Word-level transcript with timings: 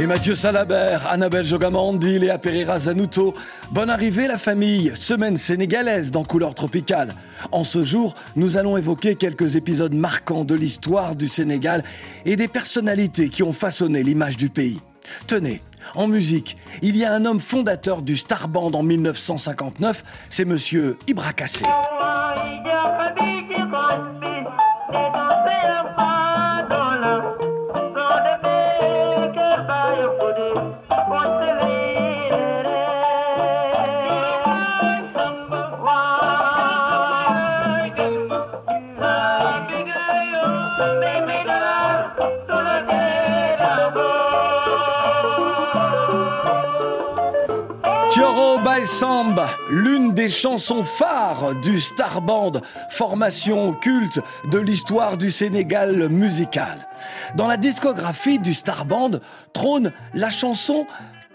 Et 0.00 0.06
Mathieu 0.06 0.34
Salabert, 0.34 1.06
Annabelle 1.10 1.44
Jogamandi, 1.44 2.18
Léa 2.18 2.38
Pereira 2.38 2.78
Zanuto. 2.78 3.34
Bonne 3.70 3.90
arrivée 3.90 4.26
la 4.26 4.38
famille, 4.38 4.92
semaine 4.94 5.36
sénégalaise 5.36 6.10
dans 6.10 6.24
Couleur 6.24 6.54
Tropicale. 6.54 7.12
En 7.52 7.64
ce 7.64 7.84
jour, 7.84 8.14
nous 8.34 8.56
allons 8.56 8.78
évoquer 8.78 9.14
quelques 9.14 9.56
épisodes 9.56 9.92
marquants 9.92 10.44
de 10.44 10.54
l'histoire 10.54 11.16
du 11.16 11.28
Sénégal 11.28 11.84
et 12.24 12.36
des 12.36 12.48
personnalités 12.48 13.28
qui 13.28 13.42
ont 13.42 13.52
façonné 13.52 14.02
l'image 14.02 14.38
du 14.38 14.48
pays. 14.48 14.80
Tenez, 15.26 15.60
en 15.94 16.08
musique, 16.08 16.56
il 16.80 16.96
y 16.96 17.04
a 17.04 17.12
un 17.12 17.26
homme 17.26 17.40
fondateur 17.40 18.00
du 18.00 18.16
Star 18.16 18.48
Band 18.48 18.70
en 18.72 18.82
1959, 18.82 20.02
c'est 20.30 20.46
monsieur 20.46 20.96
Ibra 21.08 21.34
Kassé. 21.34 21.66
L'une 49.68 50.12
des 50.12 50.30
chansons 50.30 50.84
phares 50.84 51.54
du 51.56 51.80
Star 51.80 52.20
Band, 52.22 52.52
formation 52.90 53.72
culte 53.72 54.20
de 54.50 54.58
l'histoire 54.58 55.16
du 55.16 55.30
Sénégal 55.30 56.08
musical. 56.08 56.86
Dans 57.36 57.46
la 57.46 57.56
discographie 57.56 58.38
du 58.38 58.54
Star 58.54 58.84
Band 58.84 59.12
trône 59.52 59.92
la 60.14 60.30
chanson 60.30 60.86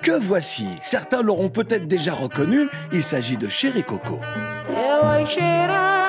Que 0.01 0.11
voici. 0.11 0.67
Certains 0.81 1.21
l'auront 1.21 1.49
peut-être 1.49 1.87
déjà 1.87 2.13
reconnue, 2.13 2.67
il 2.91 3.03
s'agit 3.03 3.37
de 3.37 3.49
Chéri 3.49 3.83
Coco. 3.83 4.19
Chéri 5.25 6.04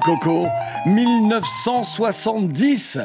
Coco, 0.00 0.46
1970. 0.86 2.98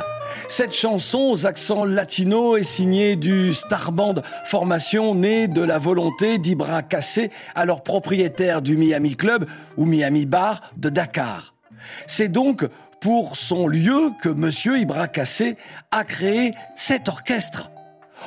Cette 0.47 0.75
chanson 0.75 1.30
aux 1.31 1.47
accents 1.47 1.84
latinos 1.84 2.59
est 2.59 2.63
signée 2.63 3.16
du 3.16 3.56
Star 3.56 3.91
Band, 3.91 4.13
formation 4.46 5.16
née 5.16 5.47
de 5.47 5.63
la 5.63 5.80
volonté 5.80 6.38
d'Ibra 6.38 6.84
Kassé, 6.84 7.31
alors 7.56 7.81
propriétaire 7.81 8.62
du 8.62 8.78
Miami 8.78 9.16
Club 9.16 9.47
ou 9.78 9.85
Miami 9.85 10.28
Bar 10.28 10.62
de 10.78 10.90
Dakar. 10.90 11.56
C'est 12.06 12.30
donc 12.30 12.68
pour 13.01 13.36
son 13.36 13.68
lieu 13.68 14.12
que 14.22 14.30
Monsieur 14.30 14.78
Ibra 14.78 15.07
Kassé 15.07 15.57
a 15.90 16.03
créé 16.03 16.51
cet 16.75 17.09
orchestre. 17.09 17.72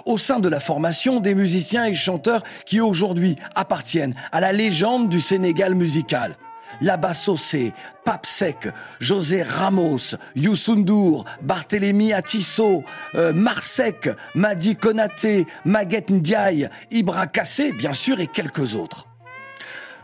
Au 0.05 0.19
sein 0.19 0.41
de 0.41 0.49
la 0.49 0.59
formation 0.59 1.21
des 1.21 1.37
musiciens 1.37 1.85
et 1.85 1.95
chanteurs 1.95 2.43
qui 2.67 2.81
aujourd'hui 2.81 3.37
appartiennent 3.55 4.17
à 4.33 4.41
la 4.41 4.51
légende 4.51 5.09
du 5.09 5.21
Sénégal 5.21 5.77
musical. 5.77 6.35
Laba 6.81 7.15
Sossé, 7.15 7.73
Pape 8.05 8.27
Sec, 8.27 8.69
José 9.01 9.43
Ramos, 9.43 10.17
Youssoundour, 10.35 11.25
Barthélémy 11.43 12.13
Atisso, 12.13 12.85
euh, 13.15 13.33
Marsec, 13.33 14.09
Madi 14.35 14.77
Konaté, 14.77 15.47
Maguette 15.65 16.11
Ndiaye, 16.11 16.69
Ibra 16.91 17.27
Kassé, 17.27 17.73
bien 17.73 17.93
sûr, 17.93 18.21
et 18.21 18.27
quelques 18.27 18.75
autres. 18.75 19.07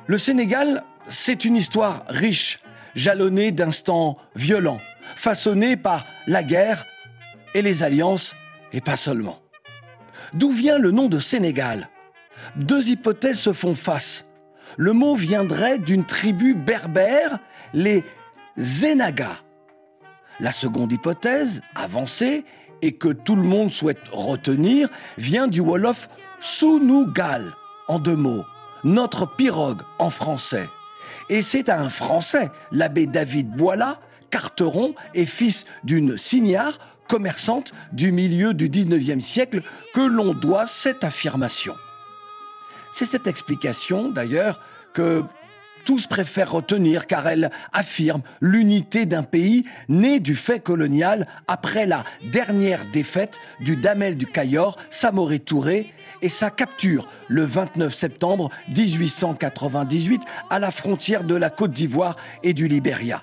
Le 0.06 0.19
Sénégal, 0.19 0.84
c'est 1.09 1.45
une 1.45 1.56
histoire 1.56 2.05
riche, 2.09 2.61
jalonnée 2.95 3.53
d'instants 3.53 4.17
violents, 4.37 4.81
façonnée 5.17 5.77
par 5.77 6.05
la 6.27 6.43
guerre 6.43 6.87
et 7.55 7.62
les 7.62 7.83
alliances, 7.83 8.35
et 8.73 8.81
pas 8.81 8.97
seulement. 8.97 9.41
D'où 10.35 10.50
vient 10.50 10.79
le 10.79 10.91
nom 10.91 11.09
de 11.09 11.19
Sénégal? 11.19 11.89
Deux 12.56 12.89
hypothèses 12.89 13.41
se 13.41 13.53
font 13.53 13.75
face. 13.75 14.25
Le 14.81 14.93
mot 14.93 15.16
viendrait 15.16 15.81
d'une 15.81 16.05
tribu 16.05 16.55
berbère, 16.55 17.41
les 17.75 18.05
Zénagas. 18.56 19.41
La 20.39 20.53
seconde 20.53 20.93
hypothèse, 20.93 21.62
avancée, 21.75 22.44
et 22.81 22.93
que 22.93 23.09
tout 23.09 23.34
le 23.34 23.43
monde 23.43 23.72
souhaite 23.72 24.09
retenir, 24.12 24.88
vient 25.17 25.49
du 25.49 25.61
Wolof 25.61 26.09
Sunugal, 26.38 27.56
en 27.88 27.99
deux 27.99 28.15
mots, 28.15 28.44
notre 28.84 29.27
pirogue 29.27 29.83
en 29.99 30.11
français. 30.11 30.69
Et 31.28 31.43
c'est 31.43 31.69
à 31.69 31.81
un 31.81 31.91
Français, 31.91 32.49
l'abbé 32.71 33.06
David 33.06 33.50
Boila, 33.50 34.00
carteron 34.31 34.94
et 35.12 35.27
fils 35.27 35.67
d'une 35.83 36.17
signare, 36.17 36.78
commerçante 37.09 37.72
du 37.91 38.12
milieu 38.12 38.55
du 38.55 38.69
19e 38.69 39.23
siècle, 39.23 39.62
que 39.93 40.02
l'on 40.02 40.35
doit 40.35 40.69
cette 40.69 41.02
affirmation. 41.02 41.75
C'est 42.91 43.05
cette 43.05 43.26
explication, 43.26 44.08
d'ailleurs, 44.08 44.61
que 44.99 45.23
tous 45.85 46.09
préfèrent 46.09 46.50
retenir 46.50 47.06
car 47.06 47.29
elle 47.29 47.53
affirme 47.73 48.21
l'unité 48.41 49.06
d'un 49.06 49.23
pays 49.23 49.65
né 49.89 50.19
du 50.19 50.35
fait 50.35 50.59
colonial 50.59 51.29
après 51.47 51.87
la 51.87 52.03
dernière 52.33 52.85
défaite 52.87 53.39
du 53.61 53.77
Damel 53.77 54.17
du 54.17 54.27
Cayor, 54.27 54.77
Samoré 54.91 55.39
Touré, 55.39 55.95
et 56.21 56.29
sa 56.29 56.50
capture 56.50 57.06
le 57.29 57.45
29 57.45 57.95
septembre 57.95 58.50
1898 58.77 60.21
à 60.50 60.59
la 60.59 60.73
frontière 60.73 61.23
de 61.23 61.37
la 61.37 61.49
Côte 61.49 61.71
d'Ivoire 61.71 62.17
et 62.43 62.55
du 62.55 62.67
Libéria. 62.67 63.23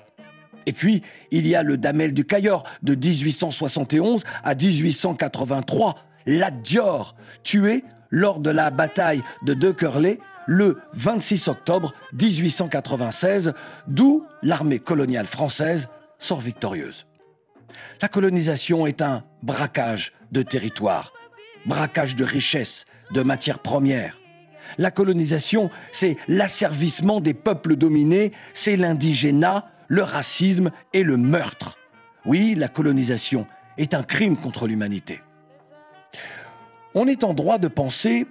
Et 0.64 0.72
puis, 0.72 1.02
il 1.30 1.46
y 1.46 1.54
a 1.54 1.62
le 1.62 1.76
Damel 1.76 2.14
du 2.14 2.24
Cayor 2.24 2.64
de 2.82 2.94
1871 2.94 4.24
à 4.42 4.54
1883, 4.54 5.94
la 6.24 6.50
Dior, 6.50 7.16
tué 7.42 7.84
lors 8.08 8.40
de 8.40 8.48
la 8.48 8.70
bataille 8.70 9.20
de 9.42 9.52
Deckerley 9.52 10.18
le 10.46 10.80
26 10.94 11.48
octobre 11.48 11.92
1896, 12.12 13.52
d'où 13.88 14.24
l'armée 14.42 14.78
coloniale 14.78 15.26
française 15.26 15.88
sort 16.18 16.40
victorieuse. 16.40 17.06
La 18.00 18.08
colonisation 18.08 18.86
est 18.86 19.02
un 19.02 19.24
braquage 19.42 20.12
de 20.32 20.42
territoire, 20.42 21.12
braquage 21.66 22.16
de 22.16 22.24
richesses, 22.24 22.84
de 23.12 23.22
matières 23.22 23.58
premières. 23.58 24.20
La 24.78 24.90
colonisation, 24.90 25.70
c'est 25.92 26.16
l'asservissement 26.28 27.20
des 27.20 27.34
peuples 27.34 27.76
dominés, 27.76 28.32
c'est 28.54 28.76
l'indigénat, 28.76 29.66
le 29.88 30.02
racisme 30.02 30.70
et 30.92 31.02
le 31.02 31.16
meurtre. 31.16 31.76
Oui, 32.24 32.54
la 32.56 32.68
colonisation 32.68 33.46
est 33.78 33.94
un 33.94 34.02
crime 34.02 34.36
contre 34.36 34.66
l'humanité. 34.66 35.20
On 36.94 37.06
est 37.06 37.24
en 37.24 37.34
droit 37.34 37.58
de 37.58 37.68
penser 37.68 38.26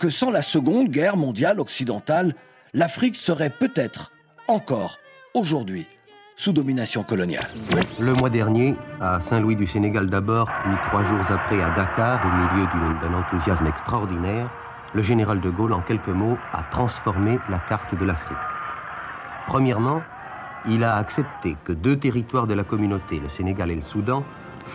que 0.00 0.08
sans 0.08 0.30
la 0.30 0.40
Seconde 0.40 0.88
Guerre 0.88 1.18
mondiale 1.18 1.60
occidentale, 1.60 2.34
l'Afrique 2.72 3.16
serait 3.16 3.50
peut-être 3.50 4.12
encore 4.48 4.96
aujourd'hui 5.34 5.86
sous 6.36 6.54
domination 6.54 7.02
coloniale. 7.02 7.46
Le 8.00 8.14
mois 8.14 8.30
dernier, 8.30 8.74
à 9.02 9.20
Saint-Louis 9.28 9.56
du 9.56 9.66
Sénégal 9.66 10.08
d'abord, 10.08 10.48
puis 10.64 10.72
trois 10.88 11.04
jours 11.04 11.20
après 11.28 11.60
à 11.62 11.68
Dakar, 11.76 12.18
au 12.24 12.56
milieu 12.56 12.66
d'un 13.02 13.12
enthousiasme 13.12 13.66
extraordinaire, 13.66 14.48
le 14.94 15.02
général 15.02 15.42
de 15.42 15.50
Gaulle, 15.50 15.74
en 15.74 15.82
quelques 15.82 16.08
mots, 16.08 16.38
a 16.54 16.62
transformé 16.70 17.38
la 17.50 17.58
carte 17.58 17.94
de 17.94 18.04
l'Afrique. 18.06 18.38
Premièrement, 19.48 20.00
il 20.66 20.82
a 20.82 20.96
accepté 20.96 21.58
que 21.64 21.72
deux 21.72 21.98
territoires 21.98 22.46
de 22.46 22.54
la 22.54 22.64
communauté, 22.64 23.20
le 23.20 23.28
Sénégal 23.28 23.70
et 23.70 23.76
le 23.76 23.82
Soudan, 23.82 24.24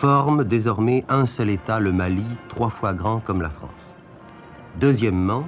forment 0.00 0.44
désormais 0.44 1.04
un 1.08 1.26
seul 1.26 1.50
État, 1.50 1.80
le 1.80 1.90
Mali, 1.90 2.26
trois 2.48 2.70
fois 2.70 2.94
grand 2.94 3.18
comme 3.18 3.42
la 3.42 3.50
France. 3.50 3.85
Deuxièmement, 4.80 5.44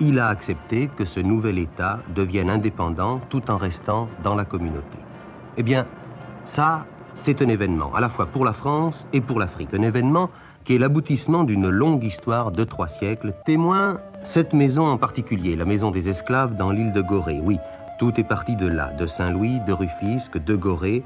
il 0.00 0.18
a 0.18 0.28
accepté 0.28 0.88
que 0.96 1.04
ce 1.04 1.20
nouvel 1.20 1.58
État 1.58 2.00
devienne 2.14 2.48
indépendant 2.48 3.20
tout 3.28 3.50
en 3.50 3.58
restant 3.58 4.08
dans 4.22 4.34
la 4.34 4.44
communauté. 4.44 4.98
Eh 5.56 5.62
bien, 5.62 5.86
ça, 6.46 6.86
c'est 7.14 7.42
un 7.42 7.48
événement, 7.48 7.94
à 7.94 8.00
la 8.00 8.08
fois 8.08 8.26
pour 8.26 8.44
la 8.44 8.54
France 8.54 9.06
et 9.12 9.20
pour 9.20 9.38
l'Afrique. 9.38 9.74
Un 9.74 9.82
événement 9.82 10.30
qui 10.64 10.74
est 10.74 10.78
l'aboutissement 10.78 11.44
d'une 11.44 11.68
longue 11.68 12.04
histoire 12.04 12.50
de 12.50 12.64
trois 12.64 12.88
siècles, 12.88 13.34
témoin 13.44 13.98
cette 14.22 14.54
maison 14.54 14.86
en 14.86 14.96
particulier, 14.96 15.56
la 15.56 15.66
maison 15.66 15.90
des 15.90 16.08
esclaves 16.08 16.56
dans 16.56 16.70
l'île 16.70 16.94
de 16.94 17.02
Gorée. 17.02 17.40
Oui, 17.42 17.58
tout 17.98 18.18
est 18.18 18.24
parti 18.24 18.56
de 18.56 18.66
là, 18.66 18.92
de 18.98 19.06
Saint-Louis, 19.06 19.60
de 19.66 19.72
Rufisque, 19.72 20.42
de 20.42 20.56
Gorée, 20.56 21.04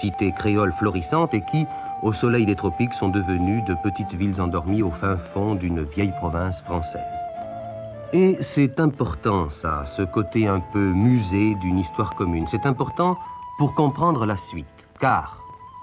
cité 0.00 0.32
créole 0.36 0.72
florissante 0.78 1.32
et 1.34 1.42
qui, 1.52 1.66
au 2.02 2.12
soleil 2.12 2.46
des 2.46 2.56
tropiques, 2.56 2.92
sont 2.94 3.08
devenues 3.08 3.62
de 3.62 3.74
petites 3.82 4.14
villes 4.14 4.40
endormies 4.40 4.82
au 4.82 4.90
fin 4.90 5.16
fond 5.16 5.54
d'une 5.54 5.82
vieille 5.82 6.12
province 6.18 6.60
française. 6.62 7.00
Et 8.12 8.38
c'est 8.54 8.78
important, 8.78 9.50
ça, 9.50 9.84
ce 9.96 10.02
côté 10.02 10.46
un 10.46 10.60
peu 10.60 10.92
musée 10.92 11.54
d'une 11.56 11.78
histoire 11.78 12.14
commune. 12.14 12.46
C'est 12.50 12.64
important 12.66 13.16
pour 13.58 13.74
comprendre 13.74 14.26
la 14.26 14.36
suite. 14.36 14.66
Car, 15.00 15.38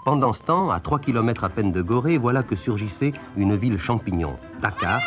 pendant 0.06 0.34
ce 0.34 0.42
temps, 0.44 0.70
à 0.70 0.80
3 0.80 1.00
km 1.00 1.44
à 1.44 1.50
peine 1.50 1.72
de 1.72 1.82
Gorée, 1.82 2.18
voilà 2.18 2.44
que 2.44 2.56
surgissait 2.56 3.14
une 3.36 3.56
ville 3.56 3.78
champignon, 3.78 4.38
Dakar, 4.62 5.02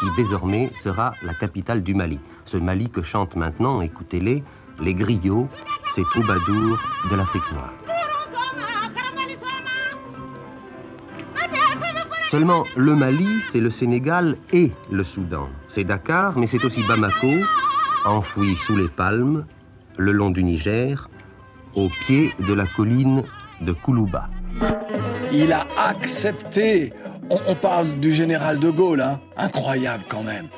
qui 0.00 0.06
désormais 0.16 0.70
sera 0.82 1.12
la 1.22 1.34
capitale 1.34 1.82
du 1.82 1.94
Mali. 1.94 2.18
Ce 2.46 2.56
Mali 2.56 2.90
que 2.90 3.02
chantent 3.02 3.36
maintenant, 3.36 3.80
écoutez-les, 3.80 4.42
les 4.80 4.94
griots, 4.94 5.48
ces 5.94 6.02
troubadours 6.10 6.78
de 7.10 7.16
l'Afrique 7.16 7.52
noire. 7.52 7.93
Seulement, 12.34 12.64
le 12.74 12.96
Mali, 12.96 13.28
c'est 13.52 13.60
le 13.60 13.70
Sénégal 13.70 14.36
et 14.52 14.72
le 14.90 15.04
Soudan. 15.04 15.46
C'est 15.72 15.84
Dakar, 15.84 16.36
mais 16.36 16.48
c'est 16.48 16.64
aussi 16.64 16.82
Bamako, 16.82 17.28
enfoui 18.04 18.56
sous 18.66 18.74
les 18.74 18.88
palmes, 18.88 19.46
le 19.98 20.10
long 20.10 20.30
du 20.30 20.42
Niger, 20.42 21.08
au 21.76 21.88
pied 22.04 22.32
de 22.40 22.52
la 22.52 22.66
colline 22.66 23.22
de 23.60 23.72
Koulouba. 23.72 24.28
Il 25.30 25.52
a 25.52 25.64
accepté. 25.78 26.92
On, 27.30 27.54
parle 27.54 28.00
du 28.00 28.12
général 28.12 28.58
de 28.58 28.68
Gaulle, 28.68 29.02
hein 29.02 29.20
incroyable 29.36 30.02
quand 30.08 30.24
même. 30.24 30.48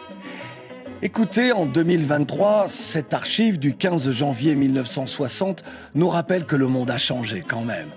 Écoutez, 1.02 1.52
en 1.52 1.67
2023, 1.67 2.69
cette 2.69 3.12
archive 3.12 3.58
du 3.58 3.76
15 3.76 4.11
janvier 4.12 4.55
1960 4.56 5.62
nous 5.94 6.08
rappelle 6.08 6.46
que 6.46 6.56
le 6.56 6.69
monde 6.69 6.90
a 6.90 6.96
changé 6.96 7.43
quand 7.46 7.67
même. 7.67 7.88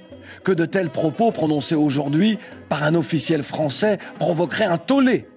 Que 0.43 0.51
de 0.51 0.65
tels 0.65 0.89
propos 0.89 1.31
prononcés 1.31 1.75
aujourd'hui 1.75 2.37
par 2.69 2.83
un 2.83 2.95
officiel 2.95 3.43
français 3.43 3.97
provoqueraient 4.19 4.65
un 4.65 4.77
tollé. 4.77 5.27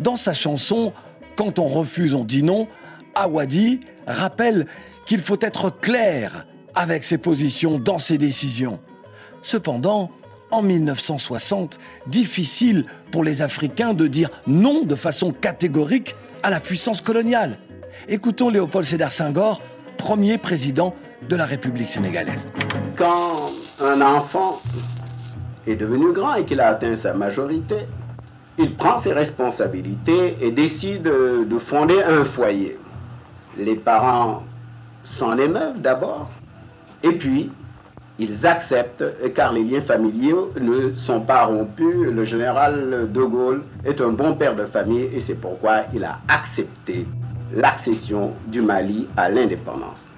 Dans 0.00 0.16
sa 0.16 0.34
chanson 0.34 0.92
Quand 1.36 1.58
on 1.58 1.64
refuse, 1.64 2.14
on 2.14 2.24
dit 2.24 2.42
non, 2.42 2.66
Awadi 3.14 3.80
rappelle 4.06 4.66
qu'il 5.06 5.20
faut 5.20 5.38
être 5.40 5.70
clair 5.70 6.46
avec 6.74 7.04
ses 7.04 7.18
positions 7.18 7.78
dans 7.78 7.98
ses 7.98 8.18
décisions. 8.18 8.80
Cependant, 9.42 10.10
en 10.50 10.62
1960, 10.62 11.78
difficile 12.06 12.86
pour 13.10 13.24
les 13.24 13.42
Africains 13.42 13.94
de 13.94 14.06
dire 14.06 14.30
non 14.46 14.84
de 14.84 14.94
façon 14.94 15.32
catégorique 15.32 16.14
à 16.42 16.50
la 16.50 16.60
puissance 16.60 17.00
coloniale. 17.00 17.58
Écoutons 18.08 18.50
Léopold 18.50 18.86
Sédar 18.86 19.10
Senghor, 19.10 19.62
premier 19.96 20.38
président 20.38 20.94
de 21.28 21.36
la 21.36 21.44
République 21.46 21.88
sénégalaise. 21.88 22.48
Un 23.80 24.00
enfant 24.00 24.60
est 25.66 25.76
devenu 25.76 26.12
grand 26.12 26.34
et 26.34 26.44
qu'il 26.44 26.60
a 26.60 26.68
atteint 26.68 26.96
sa 26.96 27.14
majorité, 27.14 27.86
il 28.58 28.76
prend 28.76 29.02
ses 29.02 29.12
responsabilités 29.12 30.38
et 30.40 30.50
décide 30.50 31.02
de 31.02 31.58
fonder 31.68 32.02
un 32.02 32.24
foyer. 32.24 32.78
Les 33.58 33.76
parents 33.76 34.42
s'en 35.04 35.36
émeuvent 35.38 35.80
d'abord, 35.80 36.30
et 37.02 37.12
puis, 37.12 37.50
ils 38.18 38.46
acceptent, 38.46 39.04
car 39.34 39.52
les 39.52 39.62
liens 39.62 39.82
familiaux 39.82 40.52
ne 40.58 40.94
sont 40.94 41.20
pas 41.20 41.44
rompus. 41.44 42.10
Le 42.10 42.24
général 42.24 43.12
de 43.12 43.22
Gaulle 43.22 43.62
est 43.84 44.00
un 44.00 44.10
bon 44.10 44.34
père 44.34 44.56
de 44.56 44.64
famille 44.66 45.10
et 45.12 45.20
c'est 45.20 45.34
pourquoi 45.34 45.82
il 45.92 46.02
a 46.02 46.18
accepté 46.26 47.06
l'accession 47.54 48.32
du 48.46 48.62
Mali 48.62 49.06
à 49.16 49.28
l'indépendance. 49.28 50.08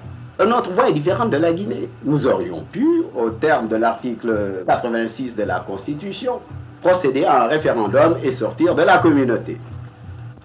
Notre 0.47 0.71
voie 0.73 0.89
est 0.89 0.93
différente 0.93 1.31
de 1.31 1.37
la 1.37 1.53
Guinée. 1.53 1.89
Nous 2.05 2.27
aurions 2.27 2.63
pu, 2.71 2.87
au 3.17 3.31
terme 3.31 3.67
de 3.67 3.75
l'article 3.75 4.63
86 4.67 5.35
de 5.35 5.43
la 5.43 5.61
Constitution, 5.61 6.41
procéder 6.81 7.25
à 7.25 7.45
un 7.45 7.49
référendum 7.49 8.17
et 8.23 8.33
sortir 8.33 8.77
de 8.77 8.83
la 8.83 8.99
communauté. 8.99 9.59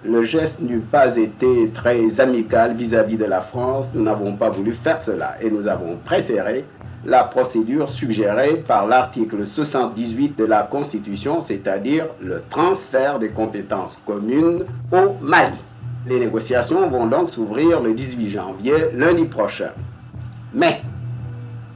Le 0.04 0.24
geste 0.26 0.60
n'eût 0.60 0.82
pas 0.82 1.16
été 1.16 1.70
très 1.76 2.20
amical 2.20 2.76
vis-à-vis 2.76 3.18
de 3.18 3.26
la 3.26 3.42
France. 3.42 3.88
Nous 3.94 4.04
n'avons 4.04 4.36
pas 4.36 4.50
voulu 4.50 4.74
faire 4.84 5.02
cela 5.04 5.36
et 5.42 5.50
nous 5.50 5.68
avons 5.68 5.98
préféré 6.04 6.66
la 7.06 7.26
procédure 7.26 7.90
suggérée 7.90 8.64
par 8.68 8.88
l'article 8.88 9.46
78 9.46 10.38
de 10.38 10.46
la 10.46 10.64
Constitution, 10.64 11.44
c'est-à-dire 11.44 12.08
le 12.20 12.42
transfert 12.50 13.20
des 13.20 13.30
compétences 13.30 13.98
communes 14.06 14.64
au 14.92 15.16
Mali. 15.22 15.58
Les 16.06 16.20
négociations 16.20 16.90
vont 16.90 17.08
donc 17.08 17.30
s'ouvrir 17.30 17.82
le 17.82 17.94
18 17.94 18.30
janvier, 18.32 18.74
lundi 18.94 19.26
prochain. 19.26 19.72
Mais, 20.54 20.82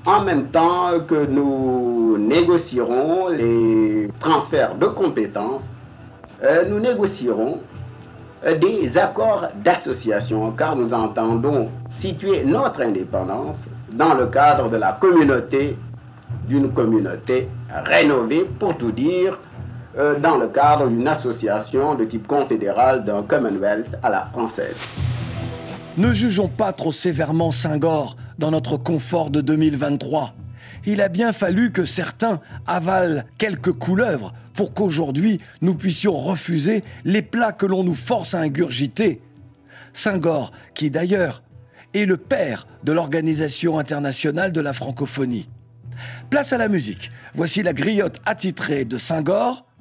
en 0.05 0.21
même 0.23 0.47
temps 0.47 0.99
que 1.07 1.25
nous 1.25 2.17
négocierons 2.17 3.29
les 3.29 4.09
transferts 4.19 4.75
de 4.75 4.87
compétences, 4.87 5.67
euh, 6.43 6.65
nous 6.69 6.79
négocierons 6.79 7.59
des 8.61 8.95
accords 8.97 9.47
d'association, 9.63 10.51
car 10.51 10.75
nous 10.75 10.93
entendons 10.93 11.69
situer 11.99 12.43
notre 12.43 12.81
indépendance 12.81 13.57
dans 13.91 14.13
le 14.13 14.27
cadre 14.27 14.69
de 14.69 14.77
la 14.77 14.93
communauté, 14.93 15.75
d'une 16.47 16.71
communauté 16.71 17.49
rénovée, 17.85 18.45
pour 18.59 18.77
tout 18.77 18.91
dire, 18.91 19.39
euh, 19.97 20.19
dans 20.19 20.37
le 20.37 20.47
cadre 20.47 20.87
d'une 20.87 21.07
association 21.07 21.95
de 21.95 22.05
type 22.05 22.27
confédéral 22.27 23.03
d'un 23.05 23.23
Commonwealth 23.23 23.95
à 24.03 24.09
la 24.09 24.25
française. 24.25 24.77
Ne 25.97 26.13
jugeons 26.13 26.47
pas 26.47 26.73
trop 26.73 26.91
sévèrement 26.91 27.51
Senghor 27.51 28.15
dans 28.37 28.51
notre 28.51 28.77
confort 28.77 29.31
de 29.31 29.41
2023. 29.41 30.33
Il 30.85 31.01
a 31.01 31.09
bien 31.09 31.33
fallu 31.33 31.71
que 31.71 31.85
certains 31.85 32.39
avalent 32.67 33.23
quelques 33.37 33.71
couleuvres 33.71 34.33
pour 34.53 34.73
qu'aujourd'hui 34.73 35.39
nous 35.61 35.75
puissions 35.75 36.13
refuser 36.13 36.83
les 37.03 37.21
plats 37.21 37.51
que 37.51 37.65
l'on 37.65 37.83
nous 37.83 37.95
force 37.95 38.35
à 38.35 38.39
ingurgiter. 38.39 39.21
Senghor, 39.93 40.51
qui 40.75 40.91
d'ailleurs 40.91 41.41
est 41.93 42.05
le 42.05 42.17
père 42.17 42.67
de 42.83 42.91
l'Organisation 42.91 43.79
internationale 43.79 44.51
de 44.51 44.61
la 44.61 44.73
francophonie. 44.73 45.49
Place 46.29 46.53
à 46.53 46.57
la 46.57 46.67
musique. 46.67 47.11
Voici 47.33 47.63
la 47.63 47.73
griotte 47.73 48.21
attitrée 48.25 48.85
de 48.85 48.97
Senghor, 48.97 49.66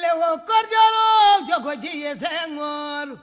lewo 0.00 0.38
korjolo 0.48 1.04
gojiye 1.64 2.16
sengor 2.18 3.18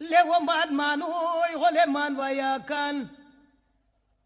lewo 0.00 0.40
mbad 0.40 0.70
man 0.70 1.02
oy 1.02 1.52
gole 1.60 1.86
man 1.86 2.16
wayakan. 2.16 3.08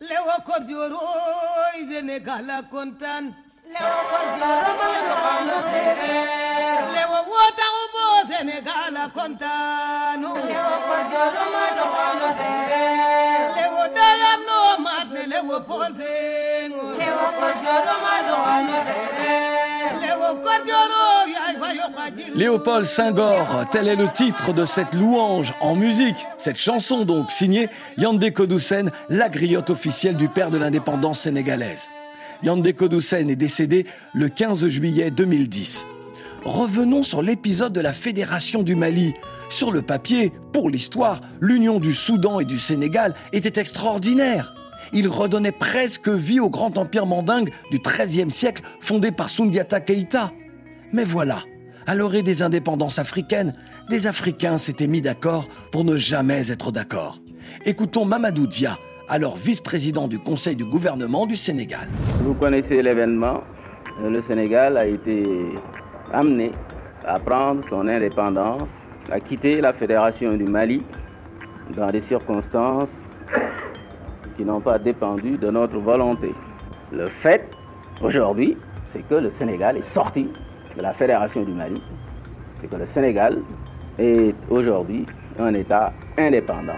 Lewo 0.01 0.35
korjoro 0.47 0.99
oy 0.99 1.79
senegala 1.89 2.63
kontan. 2.71 3.35
Lewo 3.73 4.01
korjoro 4.11 4.73
man 4.81 5.47
lewo 6.95 7.19
wota 7.31 7.67
ubo 7.83 8.05
senegala 8.29 9.09
kontan. 9.17 10.21
Lewo 10.23 10.77
korjoro 10.89 11.45
man 11.55 11.77
lewo 13.57 13.83
dayam 13.97 14.41
no 14.47 14.59
mat 14.85 15.09
ne 15.15 15.23
lewo 15.33 15.57
ponsengo 15.69 16.85
lewo 17.01 17.27
korjoro 17.39 17.95
man 18.05 18.25
lewo 18.27 18.43
korjoro 18.45 19.13
yay 19.13 19.23
fayo 19.23 19.31
kajil 19.31 19.62
Léopold 22.35 22.85
Senghor, 22.85 23.67
tel 23.71 23.89
est 23.89 23.97
le 23.97 24.09
titre 24.13 24.53
de 24.53 24.65
cette 24.65 24.95
louange 24.95 25.53
en 25.61 25.75
musique, 25.75 26.17
cette 26.39 26.59
chanson 26.59 27.05
donc 27.05 27.31
signée 27.31 27.69
Yandé 27.99 28.33
Kodoussen, 28.33 28.91
la 29.09 29.29
griotte 29.29 29.71
officielle 29.71 30.17
du 30.17 30.29
père 30.29 30.51
de 30.51 30.59
l'indépendance 30.59 31.21
sénégalaise. 31.21 31.89
Yandé 32.43 32.73
Kodoussen 32.73 33.31
est 33.31 33.37
décédé 33.37 33.87
le 34.15 34.29
15 34.29 34.67
juillet 34.67 35.11
2010. 35.11 35.87
Revenons 36.45 37.03
sur 37.03 37.23
l'épisode 37.23 37.73
de 37.73 37.81
la 37.81 37.93
Fédération 37.93 38.63
du 38.63 38.75
Mali. 38.75 39.15
Sur 39.49 39.71
le 39.71 39.83
papier, 39.83 40.33
pour 40.53 40.71
l'histoire, 40.71 41.21
l'union 41.41 41.79
du 41.79 41.95
Soudan 41.95 42.41
et 42.41 42.45
du 42.45 42.59
Sénégal 42.59 43.15
était 43.33 43.61
extraordinaire. 43.61 44.55
Il 44.95 45.09
redonnait 45.09 45.53
presque 45.53 46.09
vie 46.09 46.41
au 46.41 46.51
grand 46.51 46.77
empire 46.77 47.07
mandingue 47.07 47.51
du 47.71 47.79
XIIIe 47.79 48.31
siècle 48.31 48.63
fondé 48.81 49.11
par 49.11 49.31
Sundiata 49.31 49.81
Keïta. 49.81 50.33
Mais 50.93 51.05
voilà, 51.05 51.39
à 51.87 51.95
l'orée 51.95 52.23
des 52.23 52.43
indépendances 52.43 52.99
africaines, 52.99 53.55
des 53.89 54.07
Africains 54.07 54.59
s'étaient 54.59 54.87
mis 54.87 55.01
d'accord 55.01 55.49
pour 55.71 55.85
ne 55.85 55.97
jamais 55.97 56.51
être 56.51 56.73
d'accord. 56.73 57.19
Écoutons 57.65 58.05
Mamadou 58.05 58.47
Dia, 58.47 58.79
alors 59.09 59.37
vice-président 59.37 60.09
du 60.09 60.19
Conseil 60.19 60.57
du 60.57 60.67
gouvernement 60.67 61.27
du 61.27 61.37
Sénégal. 61.37 61.89
Vous 62.23 62.35
connaissez 62.35 62.83
l'événement. 62.83 63.43
Le 64.03 64.21
Sénégal 64.23 64.77
a 64.77 64.87
été 64.87 65.27
amené 66.13 66.53
à 67.07 67.19
prendre 67.19 67.63
son 67.71 67.89
indépendance, 67.89 68.69
à 69.11 69.21
quitter 69.21 69.61
la 69.63 69.73
Fédération 69.73 70.35
du 70.35 70.45
Mali 70.45 70.83
dans 71.77 71.91
des 71.91 72.01
circonstances 72.01 72.89
qui 74.37 74.45
n'ont 74.45 74.61
pas 74.61 74.79
dépendu 74.79 75.39
de 75.39 75.51
notre 75.51 75.79
volonté. 75.79 76.33
Le 76.93 77.09
fait, 77.23 77.49
aujourd'hui, 78.03 78.57
c'est 78.93 79.07
que 79.09 79.15
le 79.15 79.31
Sénégal 79.39 79.77
est 79.77 79.95
sorti 79.95 80.29
de 80.77 80.83
la 80.83 80.93
Fédération 80.93 81.43
du 81.43 81.53
Mali, 81.53 81.83
c'est 82.61 82.69
que 82.69 82.77
le 82.77 82.87
Sénégal 82.87 83.39
est 83.99 84.35
aujourd'hui 84.51 85.07
un 85.39 85.55
État 85.55 85.93
indépendant. 86.19 86.77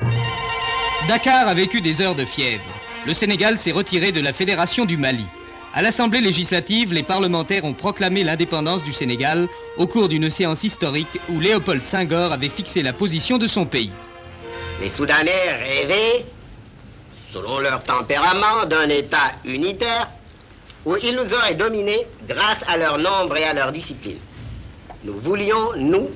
Dakar 1.08 1.48
a 1.48 1.54
vécu 1.54 1.80
des 1.80 2.00
heures 2.00 2.14
de 2.14 2.24
fièvre. 2.24 2.64
Le 3.06 3.12
Sénégal 3.12 3.58
s'est 3.58 3.72
retiré 3.72 4.12
de 4.12 4.20
la 4.20 4.32
Fédération 4.32 4.84
du 4.84 4.96
Mali. 4.96 5.26
À 5.74 5.82
l'Assemblée 5.82 6.20
législative, 6.20 6.94
les 6.94 7.02
parlementaires 7.02 7.64
ont 7.64 7.74
proclamé 7.74 8.22
l'indépendance 8.22 8.82
du 8.82 8.92
Sénégal 8.92 9.48
au 9.76 9.86
cours 9.88 10.08
d'une 10.08 10.30
séance 10.30 10.62
historique 10.62 11.20
où 11.28 11.40
Léopold 11.40 11.84
Senghor 11.84 12.32
avait 12.32 12.48
fixé 12.48 12.82
la 12.82 12.92
position 12.92 13.38
de 13.38 13.46
son 13.48 13.66
pays. 13.66 13.90
Les 14.80 14.88
Soudanais 14.88 15.30
rêvaient, 15.60 16.24
selon 17.34 17.58
leur 17.58 17.82
tempérament, 17.82 18.64
d'un 18.66 18.88
État 18.88 19.32
unitaire 19.44 20.08
où 20.86 20.94
ils 21.02 21.16
nous 21.16 21.34
auraient 21.34 21.54
dominés 21.54 22.06
grâce 22.28 22.62
à 22.68 22.76
leur 22.76 22.96
nombre 22.98 23.36
et 23.36 23.44
à 23.44 23.52
leur 23.52 23.72
discipline. 23.72 24.18
Nous 25.02 25.18
voulions, 25.18 25.72
nous, 25.76 26.10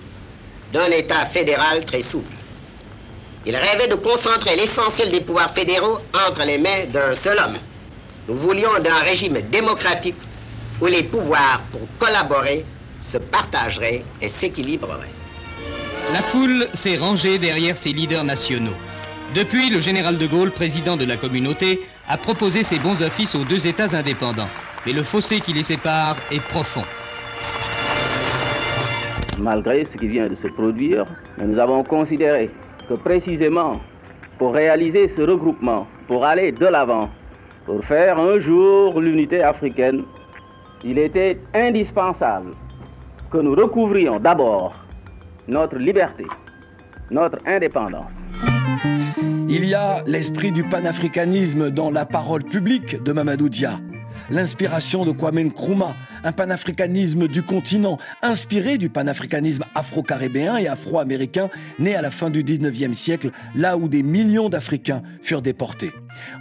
d'un 0.73 0.87
État 0.87 1.27
fédéral 1.27 1.85
très 1.85 2.03
souple. 2.03 2.33
Ils 3.47 3.57
rêvaient 3.57 3.89
de 3.89 3.97
concentrer 3.97 4.55
l'essentiel 4.57 5.11
des 5.11 5.21
pouvoirs 5.21 5.53
fédéraux 5.55 5.99
entre 6.29 6.45
les 6.47 6.59
mains 6.59 6.87
d'un 6.93 7.15
seul 7.15 7.39
homme. 7.39 7.59
Nous 8.29 8.37
voulions 8.37 8.79
d'un 8.79 8.99
régime 9.05 9.41
démocratique 9.51 10.17
où 10.81 10.87
les 10.87 11.03
pouvoirs, 11.03 11.63
pour 11.73 11.81
collaborer, 11.99 12.65
se 13.01 13.19
partageraient 13.19 14.05
et 14.21 14.29
s'équilibreraient. 14.29 15.15
La 16.13 16.23
foule 16.23 16.69
s'est 16.75 16.97
rangée 16.97 17.39
derrière 17.39 17.77
ses 17.77 17.93
leaders 17.93 18.25
nationaux. 18.25 18.77
Depuis, 19.35 19.69
le 19.69 19.79
général 19.79 20.17
de 20.17 20.27
Gaulle, 20.27 20.51
président 20.51 20.97
de 20.97 21.05
la 21.05 21.19
communauté, 21.19 21.81
a 22.09 22.17
proposé 22.17 22.63
ses 22.63 22.79
bons 22.79 23.03
offices 23.03 23.35
aux 23.35 23.45
deux 23.45 23.67
États 23.67 23.95
indépendants. 23.95 24.49
Mais 24.87 24.93
le 24.93 25.03
fossé 25.03 25.41
qui 25.41 25.53
les 25.53 25.63
sépare 25.63 26.17
est 26.33 26.41
profond. 26.41 26.85
Malgré 29.39 29.85
ce 29.85 29.99
qui 29.99 30.09
vient 30.09 30.29
de 30.29 30.35
se 30.35 30.47
produire, 30.49 31.05
nous 31.37 31.59
avons 31.59 31.85
considéré 31.85 32.51
que 32.89 32.95
précisément 32.95 33.81
pour 34.39 34.55
réaliser 34.55 35.09
ce 35.09 35.21
regroupement, 35.21 35.87
pour 36.07 36.25
aller 36.25 36.51
de 36.51 36.67
l'avant, 36.67 37.11
pour 37.67 37.85
faire 37.85 38.19
un 38.19 38.41
jour 38.41 38.99
l'unité 38.99 39.43
africaine, 39.43 40.05
il 40.83 40.99
était 40.99 41.39
indispensable 41.53 42.53
que 43.31 43.39
nous 43.39 43.55
recouvrions 43.55 44.19
d'abord 44.19 44.75
notre 45.47 45.77
liberté, 45.77 46.25
notre 47.11 47.39
indépendance. 47.47 48.18
Il 49.51 49.65
y 49.65 49.73
a 49.73 50.03
l'esprit 50.07 50.53
du 50.53 50.63
panafricanisme 50.63 51.71
dans 51.71 51.91
la 51.91 52.05
parole 52.05 52.45
publique 52.45 53.03
de 53.03 53.13
Mamadou 53.13 53.49
Dia. 53.49 53.81
L'inspiration 54.29 55.07
de 55.07 55.11
Kwame 55.13 55.41
Nkrumah, 55.41 55.97
un 56.23 56.33
panafricanisme 56.33 57.29
du 57.29 57.43
continent, 57.43 57.97
inspiré 58.21 58.77
du 58.77 58.91
panafricanisme 58.91 59.65
afro-caribéen 59.75 60.59
et 60.59 60.69
afro-américain, 60.69 61.49
né 61.79 61.97
à 61.97 62.03
la 62.03 62.11
fin 62.11 62.29
du 62.29 62.45
19e 62.45 62.93
siècle, 62.93 63.31
là 63.55 63.79
où 63.79 63.89
des 63.89 64.03
millions 64.03 64.51
d'Africains 64.51 65.03
furent 65.23 65.41
déportés. 65.41 65.93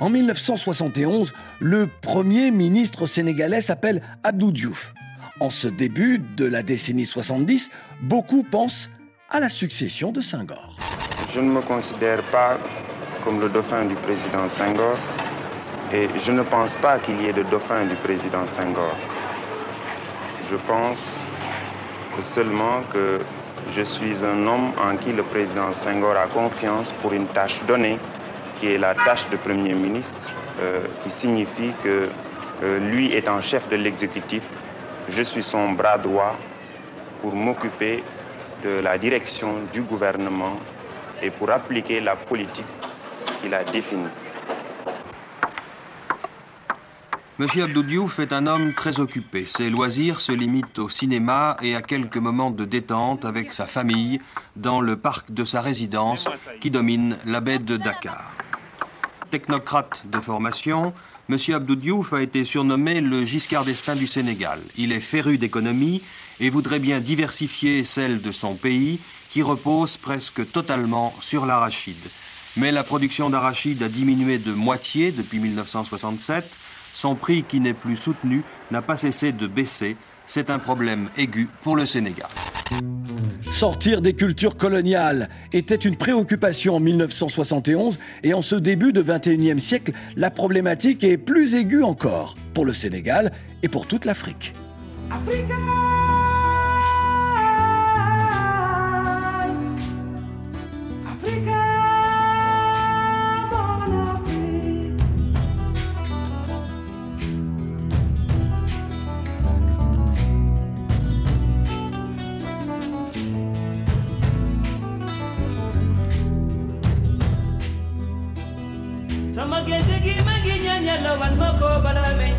En 0.01 0.09
1971, 0.09 1.33
le 1.61 1.87
premier 2.01 2.51
ministre 2.51 3.07
sénégalais 3.07 3.61
s'appelle 3.61 4.01
Abdou 4.23 4.51
Diouf. 4.51 4.93
En 5.39 5.49
ce 5.49 5.69
début 5.69 6.19
de 6.35 6.43
la 6.43 6.61
décennie 6.61 7.05
70, 7.05 7.69
beaucoup 8.01 8.43
pensent 8.43 8.89
à 9.29 9.39
la 9.39 9.47
succession 9.47 10.11
de 10.11 10.19
Senghor. 10.19 10.75
Je 11.33 11.39
ne 11.39 11.49
me 11.51 11.61
considère 11.61 12.21
pas 12.31 12.57
comme 13.27 13.41
le 13.41 13.49
dauphin 13.49 13.83
du 13.83 13.95
président 13.95 14.47
Senghor 14.47 14.95
et 15.91 16.07
je 16.17 16.31
ne 16.31 16.43
pense 16.43 16.77
pas 16.77 16.97
qu'il 16.97 17.21
y 17.21 17.25
ait 17.27 17.33
de 17.33 17.43
dauphin 17.43 17.83
du 17.83 17.95
président 17.95 18.47
Senghor. 18.47 18.95
Je 20.49 20.55
pense 20.65 21.21
seulement 22.21 22.83
que 22.93 23.19
je 23.75 23.81
suis 23.81 24.23
un 24.23 24.47
homme 24.47 24.71
en 24.81 24.95
qui 24.95 25.11
le 25.11 25.23
président 25.23 25.73
Senghor 25.73 26.15
a 26.15 26.27
confiance 26.27 26.93
pour 26.93 27.11
une 27.11 27.25
tâche 27.27 27.59
donnée, 27.67 27.99
qui 28.59 28.71
est 28.71 28.77
la 28.77 28.95
tâche 28.95 29.27
de 29.29 29.35
Premier 29.35 29.73
ministre, 29.73 30.29
euh, 30.61 30.85
qui 31.03 31.09
signifie 31.09 31.73
que 31.83 32.07
euh, 32.63 32.79
lui 32.79 33.13
étant 33.13 33.41
chef 33.41 33.67
de 33.67 33.75
l'exécutif, 33.75 34.45
je 35.09 35.21
suis 35.21 35.43
son 35.43 35.73
bras 35.73 35.97
droit 35.97 36.37
pour 37.21 37.35
m'occuper 37.35 38.05
de 38.63 38.79
la 38.81 38.97
direction 38.97 39.55
du 39.73 39.81
gouvernement 39.81 40.55
et 41.21 41.29
pour 41.29 41.49
appliquer 41.51 41.99
la 41.99 42.15
politique 42.15 42.76
Monsieur 47.39 47.63
Abdou 47.65 47.83
Diouf 47.83 48.17
est 48.17 48.33
un 48.33 48.47
homme 48.47 48.73
très 48.73 48.99
occupé. 48.99 49.45
Ses 49.45 49.69
loisirs 49.69 50.21
se 50.21 50.31
limitent 50.31 50.79
au 50.79 50.89
cinéma 50.89 51.55
et 51.61 51.75
à 51.75 51.83
quelques 51.83 52.17
moments 52.17 52.49
de 52.49 52.65
détente 52.65 53.25
avec 53.25 53.53
sa 53.53 53.67
famille 53.67 54.19
dans 54.55 54.81
le 54.81 54.97
parc 54.97 55.31
de 55.31 55.45
sa 55.45 55.61
résidence 55.61 56.27
qui 56.59 56.71
domine 56.71 57.15
la 57.25 57.39
baie 57.39 57.59
de 57.59 57.77
Dakar. 57.77 58.31
Technocrate 59.29 60.07
de 60.09 60.17
formation, 60.19 60.93
Monsieur 61.29 61.55
Abdou 61.55 61.75
Diouf 61.75 62.13
a 62.13 62.21
été 62.21 62.43
surnommé 62.43 63.01
le 63.01 63.23
Giscard 63.23 63.65
d'Estaing 63.65 63.95
du 63.95 64.07
Sénégal. 64.07 64.59
Il 64.77 64.91
est 64.91 64.99
féru 64.99 65.37
d'économie 65.37 66.01
et 66.39 66.49
voudrait 66.49 66.79
bien 66.79 66.99
diversifier 67.01 67.83
celle 67.83 68.21
de 68.21 68.31
son 68.31 68.55
pays 68.55 68.99
qui 69.29 69.43
repose 69.43 69.97
presque 69.97 70.49
totalement 70.51 71.13
sur 71.19 71.45
l'arachide. 71.45 71.97
Mais 72.57 72.71
la 72.71 72.83
production 72.83 73.29
d'arachide 73.29 73.83
a 73.83 73.89
diminué 73.89 74.39
de 74.39 74.51
moitié 74.51 75.11
depuis 75.11 75.39
1967. 75.39 76.43
Son 76.93 77.13
prix, 77.13 77.43
qui 77.43 77.59
n'est 77.59 77.75
plus 77.75 77.95
soutenu, 77.95 78.43
n'a 78.71 78.81
pas 78.81 78.97
cessé 78.97 79.31
de 79.31 79.45
baisser. 79.45 79.95
C'est 80.25 80.49
un 80.49 80.57
problème 80.57 81.09
aigu 81.17 81.47
pour 81.61 81.75
le 81.75 81.85
Sénégal. 81.85 82.27
Sortir 83.41 84.01
des 84.01 84.13
cultures 84.13 84.57
coloniales 84.57 85.29
était 85.53 85.75
une 85.75 85.95
préoccupation 85.95 86.75
en 86.75 86.79
1971 86.79 87.99
et 88.23 88.33
en 88.33 88.41
ce 88.41 88.55
début 88.55 88.91
de 88.91 89.03
21e 89.03 89.59
siècle, 89.59 89.93
la 90.15 90.31
problématique 90.31 91.03
est 91.03 91.17
plus 91.17 91.53
aiguë 91.53 91.83
encore 91.83 92.33
pour 92.55 92.65
le 92.65 92.73
Sénégal 92.73 93.31
et 93.61 93.67
pour 93.67 93.87
toute 93.87 94.05
l'Afrique. 94.05 94.53
Africa, 95.11 95.55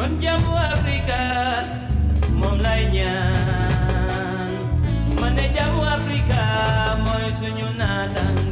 kon 0.00 0.12
jàmmu 0.24 0.52
Afrika 0.72 1.20
moom 2.40 2.56
lay 2.64 2.82
ñaan 2.94 4.50
ma 5.20 5.28
ne 5.36 5.44
jàmmu 5.56 5.82
Afrika 5.96 6.40
mooy 7.04 7.26
suñu 7.40 7.66
naataange 7.80 8.49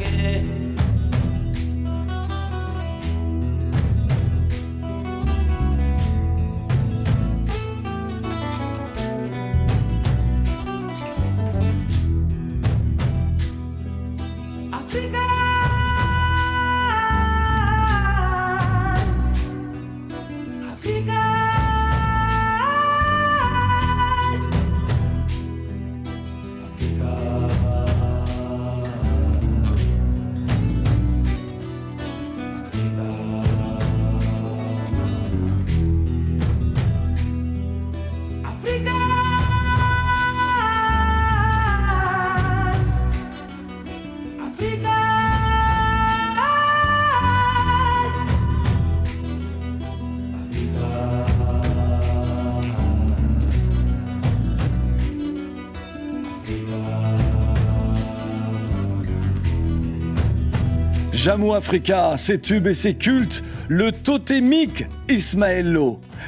Jamou 61.29 61.53
Africa, 61.53 62.14
ses 62.17 62.38
tubes 62.38 62.69
et 62.69 62.73
ses 62.73 62.95
cultes, 62.95 63.45
le 63.69 63.93
totémique 63.93 64.87
Ismaël. 65.11 65.79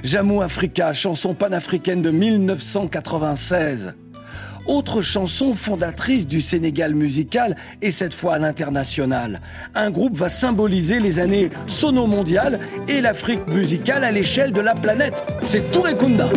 Jamou 0.04 0.42
Africa, 0.42 0.92
chanson 0.92 1.32
panafricaine 1.32 2.02
de 2.02 2.10
1996. 2.10 3.94
Autre 4.66 5.00
chanson 5.00 5.54
fondatrice 5.54 6.26
du 6.26 6.42
Sénégal 6.42 6.94
musical 6.94 7.56
et 7.80 7.92
cette 7.92 8.12
fois 8.12 8.34
à 8.34 8.38
l'international. 8.38 9.40
Un 9.74 9.90
groupe 9.90 10.18
va 10.18 10.28
symboliser 10.28 11.00
les 11.00 11.18
années 11.18 11.48
sono-mondiales 11.66 12.60
et 12.86 13.00
l'Afrique 13.00 13.46
musicale 13.46 14.04
à 14.04 14.12
l'échelle 14.12 14.52
de 14.52 14.60
la 14.60 14.74
planète. 14.74 15.24
C'est 15.44 15.72
Touré 15.72 15.96
Kunda. 15.96 16.28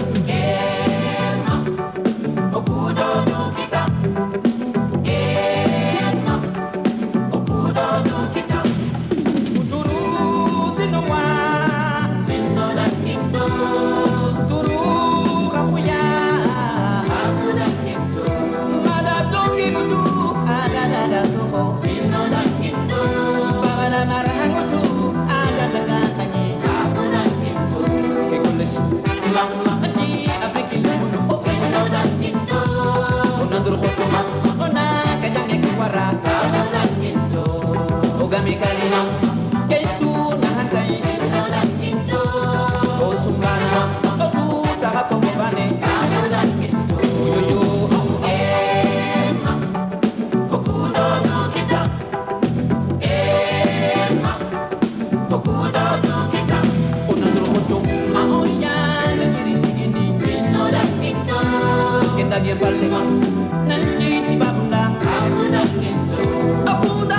Daniel 62.34 62.58
Baldeman 62.58 63.22
Nanji 63.70 64.26
Tibabunda 64.26 64.90
Abuna 65.06 65.62
Kento 65.78 66.18
Abunda 66.66 67.18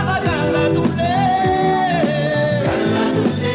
Dule. 0.75 1.15
Kadala 2.67 3.05
Dule 3.15 3.55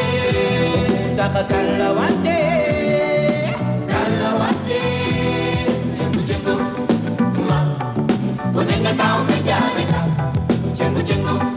Kala 1.52 1.90
Wante 2.00 2.40
Kala 3.92 4.30
Wante 4.40 4.82
Chengu 6.00 6.22
Chengu. 6.28 6.56
Ma. 7.48 7.60
Unenga 8.56 8.92
Tau 8.96 9.20
Kajana 9.28 10.00
Chengu 10.78 11.02
Chengu. 11.04 11.49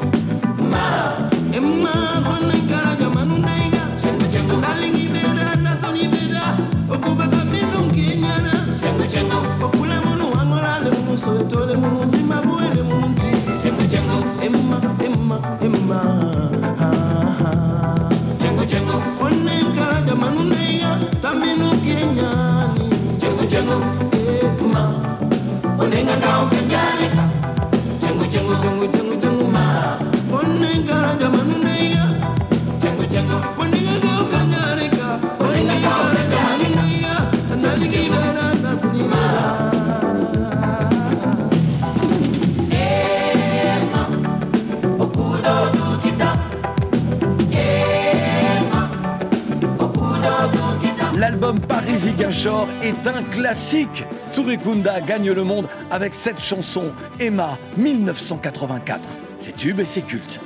Classique. 53.33 54.05
Touré 54.33 54.59
Kunda 54.59 55.01
gagne 55.01 55.31
le 55.33 55.42
monde 55.42 55.66
avec 55.90 56.14
cette 56.14 56.38
chanson 56.38 56.92
Emma 57.18 57.59
1984. 57.79 59.09
C'est 59.38 59.57
tube 59.57 59.81
et 59.81 59.85
c'est 59.85 60.03
culte. 60.03 60.40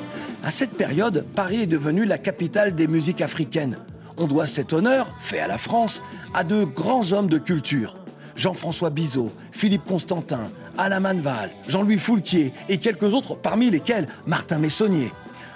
À 0.45 0.51
cette 0.51 0.71
période, 0.71 1.27
Paris 1.35 1.63
est 1.63 1.67
devenu 1.67 2.05
la 2.05 2.19
capitale 2.19 2.75
des 2.75 2.87
musiques 2.87 3.21
africaines. 3.21 3.77
On 4.17 4.27
doit 4.27 4.47
cet 4.47 4.73
honneur, 4.73 5.13
fait 5.19 5.41
à 5.41 5.49
la 5.49 5.59
France, 5.59 6.03
à 6.33 6.45
de 6.45 6.65
grands 6.65 7.13
hommes 7.13 7.29
de 7.29 7.39
culture. 7.39 7.97
Jean-François 8.37 8.91
Bizot, 8.91 9.33
Philippe 9.51 9.85
Constantin, 9.85 10.51
Alain 10.79 11.01
Manval, 11.01 11.51
Jean-Louis 11.67 11.99
Foulquier 11.99 12.53
et 12.69 12.79
quelques 12.79 13.15
autres, 13.15 13.35
parmi 13.35 13.71
lesquels 13.71 14.07
Martin 14.27 14.59
Messonnier. 14.59 15.13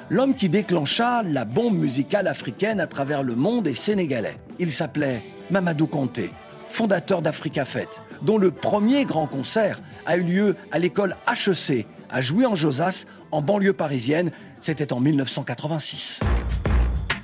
L'homme 0.08 0.34
qui 0.34 0.48
déclencha 0.48 1.22
la 1.22 1.44
bombe 1.44 1.78
musicale 1.78 2.26
africaine 2.26 2.80
à 2.80 2.88
travers 2.88 3.22
le 3.22 3.36
monde 3.36 3.68
est 3.68 3.74
sénégalais. 3.74 4.36
Il 4.58 4.72
s'appelait 4.72 5.22
Mamadou 5.50 5.86
Kanté, 5.86 6.32
fondateur 6.70 7.20
d'Africa 7.20 7.64
Fête, 7.64 8.02
dont 8.22 8.38
le 8.38 8.50
premier 8.50 9.04
grand 9.04 9.26
concert 9.26 9.80
a 10.06 10.16
eu 10.16 10.22
lieu 10.22 10.56
à 10.72 10.78
l'école 10.78 11.16
HEC 11.28 11.86
à 12.08 12.20
Jouy-en-Josas, 12.20 13.06
en 13.32 13.42
banlieue 13.42 13.72
parisienne. 13.72 14.30
C'était 14.60 14.92
en 14.92 15.00
1986. 15.00 16.20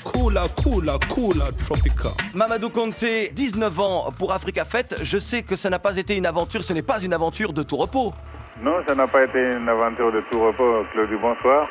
Cola, 0.05 0.47
cola, 0.63 0.99
cola, 1.13 1.47
tropica. 1.65 2.11
Mamadou 2.35 2.71
Conté, 2.71 3.31
19 3.35 3.81
ans 3.81 4.13
pour 4.19 4.33
Africa 4.33 4.65
Fête. 4.65 4.97
Je 5.03 5.19
sais 5.19 5.43
que 5.43 5.57
ça 5.57 5.69
n'a 5.71 5.79
pas 5.79 5.97
été 5.97 6.17
une 6.17 6.27
aventure, 6.27 6.63
ce 6.63 6.73
n'est 6.73 6.83
pas 6.83 7.01
une 7.01 7.13
aventure 7.13 7.53
de 7.53 7.63
tout 7.63 7.77
repos. 7.77 8.13
Non, 8.63 8.77
ça 8.89 8.95
n'a 8.95 9.07
pas 9.07 9.25
été 9.25 9.39
une 9.39 9.69
aventure 9.69 10.13
de 10.13 10.23
tout 10.31 10.41
repos, 10.41 10.85
Claude, 10.93 11.11
bonsoir. 11.21 11.69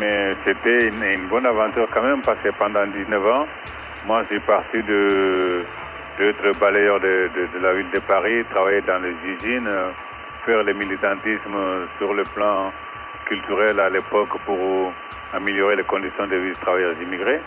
Mais 0.00 0.34
c'était 0.44 0.88
une, 0.88 1.28
bonne 1.28 1.46
aventure 1.46 1.88
quand 1.94 2.02
même 2.02 2.20
parce 2.22 2.40
que 2.42 2.50
pendant 2.58 2.86
19 2.86 3.26
ans, 3.26 3.46
moi 4.06 4.22
j'ai 4.30 4.40
parti 4.40 4.82
de 4.82 5.64
d'être 6.18 6.58
balayeur 6.58 7.00
de, 7.00 7.30
de, 7.34 7.58
la 7.62 7.74
ville 7.74 7.90
de 7.94 8.00
Paris, 8.00 8.44
travailler 8.50 8.80
dans 8.82 8.98
les 8.98 9.14
usines, 9.24 9.68
faire 10.44 10.62
le 10.62 10.72
militantisme 10.72 11.86
sur 11.98 12.12
le 12.12 12.24
plan 12.24 12.72
culturel 13.26 13.78
à 13.78 13.90
l'époque 13.90 14.36
pour 14.44 14.92
améliorer 15.32 15.76
les 15.76 15.84
conditions 15.84 16.26
de 16.26 16.36
vie 16.36 16.48
des 16.50 16.60
travailleurs 16.60 16.94
immigrés. 17.02 17.40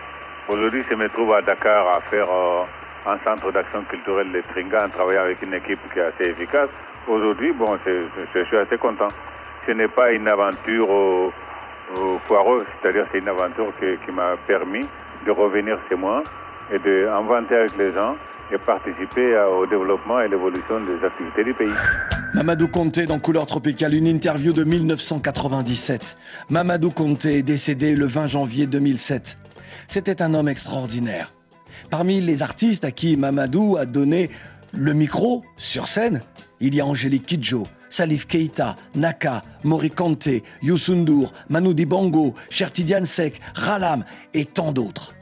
Aujourd'hui, 0.47 0.83
je 0.89 0.95
me 0.95 1.09
trouve 1.09 1.33
à 1.33 1.41
Dakar 1.41 1.87
à 1.87 2.01
faire 2.09 2.27
euh, 2.29 2.63
un 3.05 3.17
centre 3.25 3.51
d'action 3.51 3.83
culturelle 3.83 4.31
de 4.31 4.41
Tringa 4.51 4.85
en 4.85 4.89
travaillant 4.89 5.21
avec 5.23 5.41
une 5.41 5.53
équipe 5.53 5.79
qui 5.93 5.99
est 5.99 6.03
assez 6.03 6.29
efficace. 6.31 6.69
Aujourd'hui, 7.07 7.51
bon, 7.51 7.77
je, 7.85 8.43
suis 8.45 8.57
assez 8.57 8.77
content. 8.77 9.07
Ce 9.65 9.71
n'est 9.71 9.87
pas 9.87 10.11
une 10.11 10.27
aventure 10.27 10.89
au, 10.89 11.33
foireuse, 12.27 12.65
c'est-à-dire 12.81 13.05
c'est 13.11 13.17
une 13.19 13.27
aventure 13.27 13.71
qui 13.79 14.11
m'a 14.11 14.37
permis 14.47 14.87
de 15.25 15.31
revenir 15.31 15.77
chez 15.89 15.95
moi 15.95 16.23
et 16.71 16.79
d'inventer 16.79 17.55
avec 17.55 17.75
les 17.77 17.91
gens 17.91 18.15
et 18.53 18.57
participer 18.57 19.37
au 19.59 19.65
développement 19.65 20.21
et 20.21 20.27
l'évolution 20.27 20.79
des 20.85 21.05
activités 21.05 21.43
du 21.43 21.53
pays. 21.53 21.71
Mamadou 22.33 22.67
Conté 22.67 23.05
dans 23.05 23.19
Couleur 23.19 23.45
Tropicale, 23.45 23.93
une 23.93 24.07
interview 24.07 24.53
de 24.53 24.63
1997. 24.63 26.17
Mamadou 26.49 26.89
Conté 26.91 27.39
est 27.39 27.43
décédé 27.43 27.95
le 27.95 28.05
20 28.05 28.27
janvier 28.27 28.67
2007. 28.67 29.37
C'était 29.87 30.21
un 30.21 30.33
homme 30.33 30.47
extraordinaire. 30.47 31.33
Parmi 31.89 32.21
les 32.21 32.41
artistes 32.41 32.85
à 32.85 32.91
qui 32.91 33.17
Mamadou 33.17 33.77
a 33.77 33.85
donné 33.85 34.29
le 34.73 34.93
micro 34.93 35.43
sur 35.57 35.87
scène, 35.87 36.21
il 36.59 36.75
y 36.75 36.81
a 36.81 36.85
Angélique 36.85 37.25
Kidjo, 37.25 37.63
Salif 37.89 38.25
Keita, 38.25 38.77
Naka, 38.95 39.41
Mori 39.63 39.91
Kanté, 39.91 40.43
Youssoundour, 40.61 41.33
Manu 41.49 41.73
Dibango, 41.73 42.33
Chertidiane 42.49 43.05
Sek, 43.05 43.41
Ralam 43.53 44.05
et 44.33 44.45
tant 44.45 44.71
d'autres. 44.71 45.13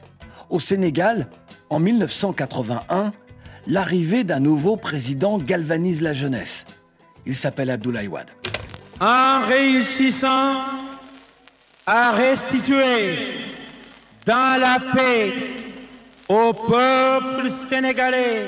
Au 0.50 0.60
Sénégal, 0.60 1.28
en 1.70 1.80
1981, 1.80 3.12
l'arrivée 3.70 4.24
d'un 4.24 4.40
nouveau 4.40 4.76
président 4.76 5.38
galvanise 5.38 6.02
la 6.02 6.12
jeunesse. 6.12 6.66
Il 7.24 7.34
s'appelle 7.36 7.70
Abdoulaye 7.70 8.08
Wade. 8.08 8.30
En 9.00 9.46
réussissant 9.46 10.56
à 11.86 12.10
restituer 12.10 13.14
dans 14.26 14.60
la 14.60 14.78
paix 14.94 15.32
au 16.28 16.52
peuple 16.52 17.50
sénégalais 17.70 18.46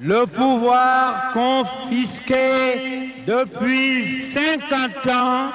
le 0.00 0.26
pouvoir 0.26 1.32
confisqué 1.32 3.12
depuis 3.26 4.24
50 4.32 5.06
ans, 5.08 5.50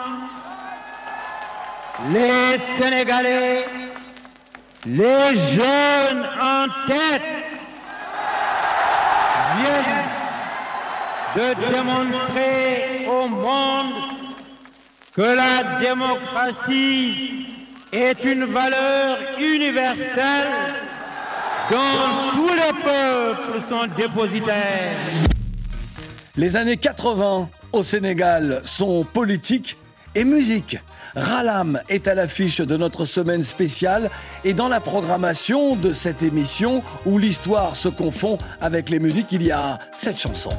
les 2.12 2.58
Sénégalais, 2.80 3.66
les 4.86 5.36
jeunes 5.54 6.26
en 6.42 6.66
tête, 6.88 7.47
viennent 9.62 10.08
de 11.36 11.72
démontrer 11.72 13.08
au 13.08 13.28
monde 13.28 13.94
que 15.14 15.22
la 15.22 15.80
démocratie 15.80 17.48
est 17.92 18.24
une 18.24 18.46
valeur 18.46 19.18
universelle 19.40 20.48
dont 21.72 22.32
tous 22.36 22.54
les 22.54 22.74
peuples 22.84 23.62
sont 23.68 23.88
dépositaires. 23.96 24.96
Les 26.36 26.56
années 26.56 26.78
80 26.78 27.50
au 27.74 27.84
Sénégal 27.84 28.62
sont 28.64 29.04
politiques 29.04 29.76
et 30.16 30.24
musique. 30.24 30.78
Ralam 31.18 31.82
est 31.90 32.08
à 32.08 32.14
l'affiche 32.14 32.62
de 32.62 32.78
notre 32.78 33.06
semaine 33.06 33.42
spéciale 33.42 34.12
et 34.46 34.54
dans 34.54 34.68
la 34.68 34.80
programmation 34.80 35.76
de 35.76 35.92
cette 35.92 36.22
émission 36.22 36.84
où 37.06 37.18
l'histoire 37.18 37.76
se 37.76 37.90
confond 37.90 38.38
avec 38.62 38.90
les 38.90 39.00
musiques, 39.00 39.32
il 39.32 39.44
y 39.44 39.52
a 39.52 39.80
cette 39.98 40.20
chanson. 40.20 40.52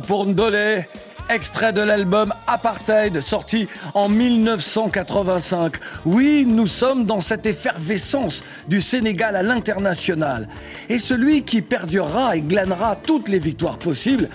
Pour 0.00 0.26
Ndolé, 0.26 0.84
extrait 1.30 1.72
de 1.72 1.80
l'album 1.80 2.32
Apartheid 2.46 3.20
sorti 3.20 3.68
en 3.94 4.08
1985. 4.08 5.74
Oui, 6.04 6.44
nous 6.46 6.66
sommes 6.66 7.06
dans 7.06 7.20
cette 7.20 7.46
effervescence 7.46 8.42
du 8.68 8.80
Sénégal 8.80 9.36
à 9.36 9.42
l'international. 9.42 10.48
Et 10.88 10.98
celui 10.98 11.42
qui 11.42 11.62
perdurera 11.62 12.36
et 12.36 12.40
glanera 12.40 12.96
toutes 12.96 13.28
les 13.28 13.38
victoires 13.38 13.78
possibles, 13.78 14.28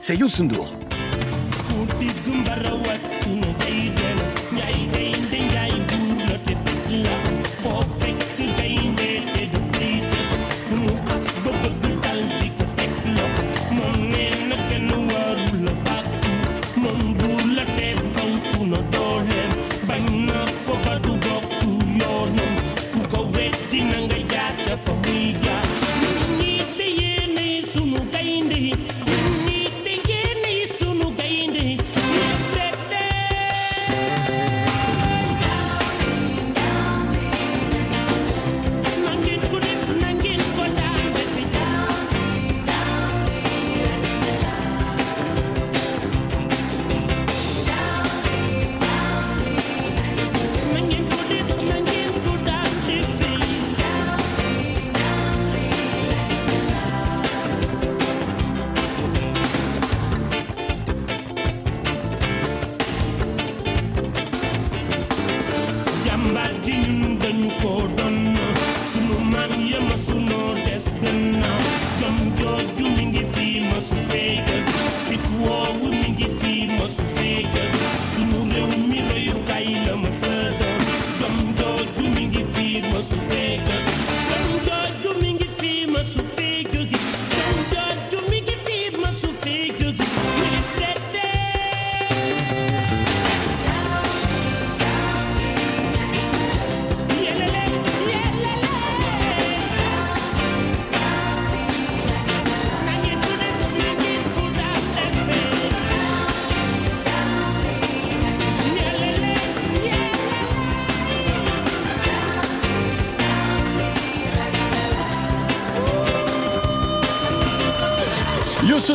c'est 0.00 0.16
Youssou 0.16 0.44
N'Dour. 0.44 0.83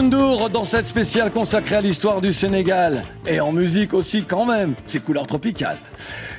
N'Dour 0.10 0.50
dans 0.50 0.65
cette 0.65 0.88
spéciale 0.88 1.30
consacrée 1.30 1.76
à 1.76 1.82
l'histoire 1.82 2.19
du 2.19 2.34
Sénégal. 2.34 3.04
Et 3.28 3.39
en 3.39 3.52
musique 3.52 3.93
aussi 3.93 4.24
quand 4.24 4.43
même, 4.43 4.74
c'est 4.88 5.04
couleur 5.04 5.28
tropicale. 5.28 5.78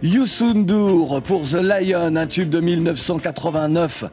Youssou 0.02 0.54
N'Dour 0.54 1.22
pour 1.22 1.42
The 1.42 1.62
Lion, 1.62 2.16
un 2.16 2.26
tube 2.26 2.50
de 2.50 2.59
1989. 2.59 4.06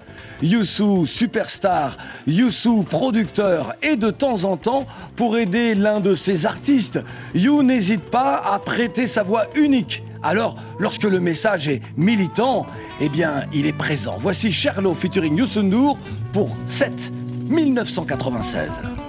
Youssou 0.44 1.08
superstar, 1.08 1.98
Youssou 2.28 2.84
producteur 2.84 3.74
et 3.82 3.96
de 3.96 4.12
temps 4.12 4.44
en 4.44 4.58
temps, 4.58 4.86
pour 5.16 5.40
aider 5.40 5.74
l'un 5.74 6.02
de 6.02 6.14
ses 6.14 6.46
artistes, 6.46 7.00
You 7.34 7.64
n'hésite 7.64 8.12
pas 8.12 8.36
à 8.38 8.60
prêter 8.60 9.08
sa 9.08 9.24
voix 9.24 9.46
unique. 9.56 10.04
Alors, 10.22 10.56
lorsque 10.78 11.06
le 11.06 11.20
message 11.20 11.68
est 11.68 11.82
militant, 11.96 12.68
eh 13.02 13.10
bien, 13.10 13.46
il 13.56 13.66
est 13.66 13.78
présent. 13.78 14.18
Voici 14.20 14.54
Sherlock 14.54 14.98
featuring 14.98 15.36
N'Dour 15.36 15.98
pour 16.32 16.56
7 16.68 17.12
1996. 17.50 19.07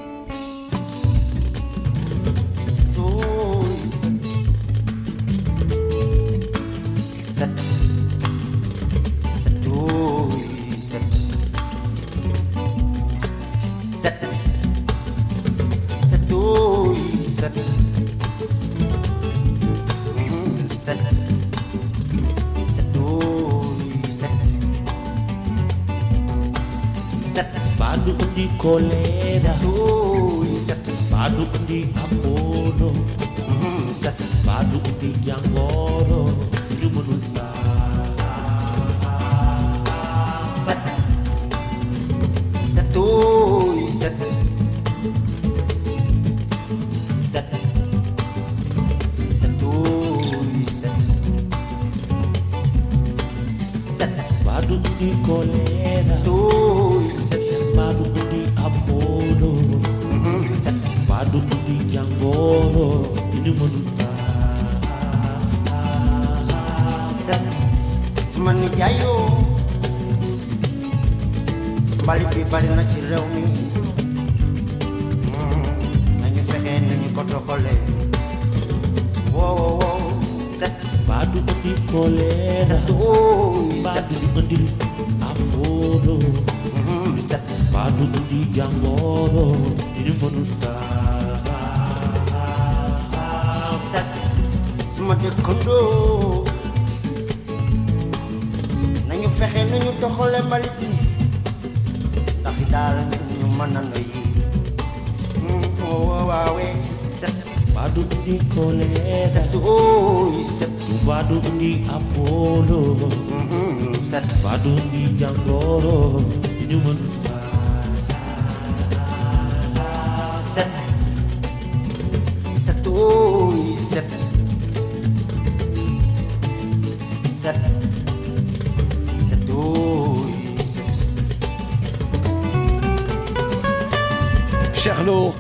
kolera 28.69 29.55
hoi 29.65 30.53
sa 30.61 30.77
padu 31.09 31.49
di 31.65 31.89
apono 31.97 32.93
sa 33.97 34.13
mm-hmm. 34.13 34.45
padu 34.45 34.77
di 35.01 35.09
yango 35.25 35.88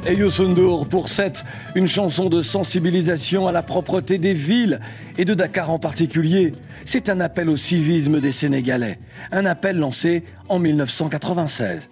et 0.06 0.14
Youssoundour 0.14 0.88
pour 0.88 1.08
cette, 1.08 1.44
une 1.76 1.86
chanson 1.86 2.28
de 2.28 2.42
sensibilisation 2.42 3.46
à 3.46 3.52
la 3.52 3.62
propreté 3.62 4.18
des 4.18 4.34
villes 4.34 4.80
et 5.18 5.24
de 5.24 5.34
Dakar 5.34 5.70
en 5.70 5.78
particulier. 5.78 6.52
C'est 6.84 7.08
un 7.08 7.20
appel 7.20 7.48
au 7.48 7.56
civisme 7.56 8.20
des 8.20 8.32
Sénégalais, 8.32 8.98
un 9.30 9.46
appel 9.46 9.78
lancé 9.78 10.24
en 10.48 10.58
1996. 10.58 11.88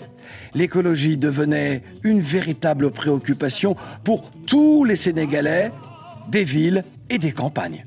L'écologie 0.55 1.17
devenait 1.17 1.83
une 2.03 2.21
véritable 2.21 2.91
préoccupation 2.91 3.77
pour 4.03 4.31
tous 4.47 4.83
les 4.85 4.97
Sénégalais, 4.97 5.71
des 6.29 6.45
villes 6.45 6.83
et 7.09 7.19
des 7.19 7.33
campagnes. 7.33 7.85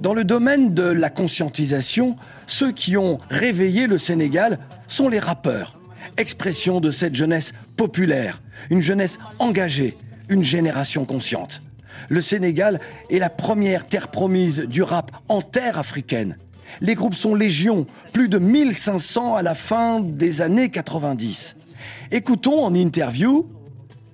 Dans 0.00 0.14
le 0.14 0.22
domaine 0.24 0.72
de 0.72 0.84
la 0.84 1.10
conscientisation, 1.10 2.16
ceux 2.46 2.70
qui 2.70 2.96
ont 2.96 3.18
réveillé 3.30 3.88
le 3.88 3.98
Sénégal 3.98 4.58
sont 4.86 5.08
les 5.08 5.18
rappeurs, 5.18 5.80
expression 6.16 6.80
de 6.80 6.90
cette 6.92 7.16
jeunesse 7.16 7.54
populaire, 7.76 8.40
une 8.70 8.82
jeunesse 8.82 9.18
engagée, 9.38 9.96
une 10.28 10.42
génération 10.42 11.04
consciente. 11.04 11.62
Le 12.08 12.20
Sénégal 12.20 12.80
est 13.10 13.18
la 13.18 13.30
première 13.30 13.86
terre 13.86 14.08
promise 14.08 14.60
du 14.60 14.82
rap 14.82 15.10
en 15.28 15.42
terre 15.42 15.78
africaine. 15.78 16.36
Les 16.80 16.94
groupes 16.94 17.14
sont 17.14 17.34
légion, 17.34 17.86
plus 18.12 18.28
de 18.28 18.38
1500 18.38 19.36
à 19.36 19.42
la 19.42 19.54
fin 19.54 20.00
des 20.00 20.42
années 20.42 20.68
90. 20.68 21.56
Écoutons 22.10 22.64
en 22.64 22.74
interview 22.74 23.48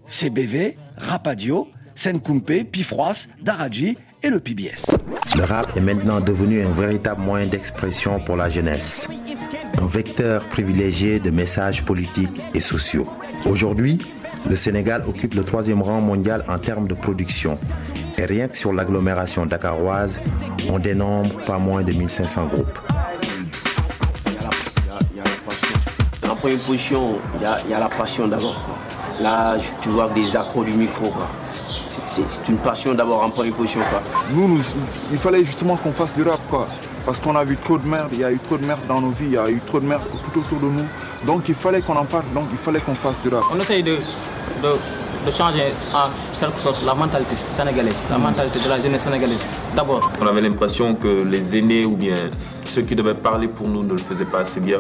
CBV, 0.07 0.77
Rapadio, 0.97 1.69
Senkumpe, 1.95 2.65
Pifroas, 2.71 3.27
Daraji 3.43 3.97
et 4.23 4.29
le 4.29 4.41
PBS. 4.41 4.97
Le 5.37 5.45
rap 5.45 5.77
est 5.77 5.81
maintenant 5.81 6.21
devenu 6.21 6.63
un 6.63 6.71
véritable 6.71 7.23
moyen 7.23 7.47
d'expression 7.47 8.21
pour 8.21 8.37
la 8.37 8.51
jeunesse, 8.51 9.09
un 9.81 9.87
vecteur 9.87 10.45
privilégié 10.49 11.19
de 11.19 11.31
messages 11.31 11.85
politiques 11.85 12.43
et 12.55 12.61
sociaux. 12.61 13.09
Aujourd'hui, 13.47 13.99
le 14.49 14.57
Sénégal 14.57 15.05
occupe 15.09 15.35
le 15.35 15.45
troisième 15.45 15.83
rang 15.83 16.01
mondial 16.01 16.45
en 16.49 16.59
termes 16.59 16.87
de 16.89 16.95
production. 16.95 17.55
Et 18.19 18.25
rien 18.27 18.49
que 18.49 18.57
sur 18.57 18.73
l'agglomération 18.73 19.47
dakaroise, 19.47 20.21
on 20.71 20.79
dénombre 20.79 21.35
pas 21.47 21.59
moins 21.59 21.83
de 21.83 21.93
1500 21.93 22.47
groupes. 22.47 22.79
En 26.31 26.37
première 26.37 26.61
position, 26.61 27.19
il 27.37 27.43
y, 27.43 27.45
a- 27.45 27.59
il 27.65 27.71
y 27.71 27.75
a 27.75 27.79
la 27.79 27.89
passion 27.89 28.27
d'abord. 28.27 28.57
Là, 29.21 29.57
tu 29.81 29.89
vois 29.91 30.09
des 30.09 30.37
accros 30.37 30.65
du 30.65 30.73
micro. 30.73 31.09
quoi. 31.09 31.27
C'est- 31.65 32.03
C'est 32.05 32.31
c'est 32.31 32.49
une 32.49 32.57
passion 32.57 32.95
d'abord 32.95 33.23
en 33.23 33.31
première 33.31 33.55
position. 33.55 33.81
Quoi. 33.91 34.03
Nous, 34.35 34.49
nous- 34.49 34.63
il 35.13 35.19
fallait 35.19 35.45
justement 35.45 35.77
qu'on 35.77 35.93
fasse 35.93 36.15
du 36.15 36.23
rap, 36.23 36.41
quoi. 36.51 36.67
Parce 37.05 37.21
qu'on 37.21 37.37
a 37.37 37.45
vu 37.45 37.57
trop 37.63 37.79
de 37.79 37.87
merde, 37.87 38.09
il 38.13 38.21
y 38.21 38.25
a 38.25 38.31
eu 38.33 38.39
trop 38.39 38.57
de 38.57 38.65
merde 38.65 38.81
dans 38.89 39.01
nos 39.01 39.11
vies, 39.11 39.27
il 39.27 39.33
y 39.33 39.37
a 39.39 39.49
eu 39.51 39.61
trop 39.67 39.79
de 39.81 39.87
merde 39.87 40.03
tout 40.33 40.39
autour 40.41 40.59
de 40.59 40.67
nous. 40.67 40.87
Donc 41.27 41.49
il 41.49 41.55
fallait 41.55 41.81
qu'on 41.83 41.97
en 41.97 42.05
parle, 42.05 42.25
donc 42.35 42.45
il 42.51 42.59
fallait 42.59 42.81
qu'on 42.81 42.95
fasse 42.95 43.21
du 43.23 43.29
rap. 43.29 43.43
On 43.55 43.61
essaye 43.61 43.83
de, 43.83 43.99
de, 44.63 45.27
de 45.27 45.31
changer 45.31 45.73
en 45.95 46.09
quelque 46.41 46.61
sorte 46.61 46.83
la 46.85 46.95
mentalité 46.95 47.37
sénégalaise, 47.37 48.05
la 48.11 48.19
mentalité 48.19 48.59
de 48.61 48.69
la 48.69 48.81
jeunesse 48.81 49.03
sénégalaise. 49.03 49.45
D'abord, 49.77 50.11
On 50.21 50.27
avait 50.27 50.41
l'impression 50.41 50.95
que 50.95 51.25
les 51.25 51.57
aînés 51.57 51.85
ou 51.85 51.97
bien 51.97 52.31
ceux 52.69 52.83
qui 52.83 52.95
devaient 52.95 53.15
parler 53.15 53.49
pour 53.49 53.69
nous 53.69 53.83
ne 53.83 53.93
le 53.93 53.99
faisaient 53.99 54.25
pas 54.25 54.41
assez 54.41 54.61
bien. 54.61 54.79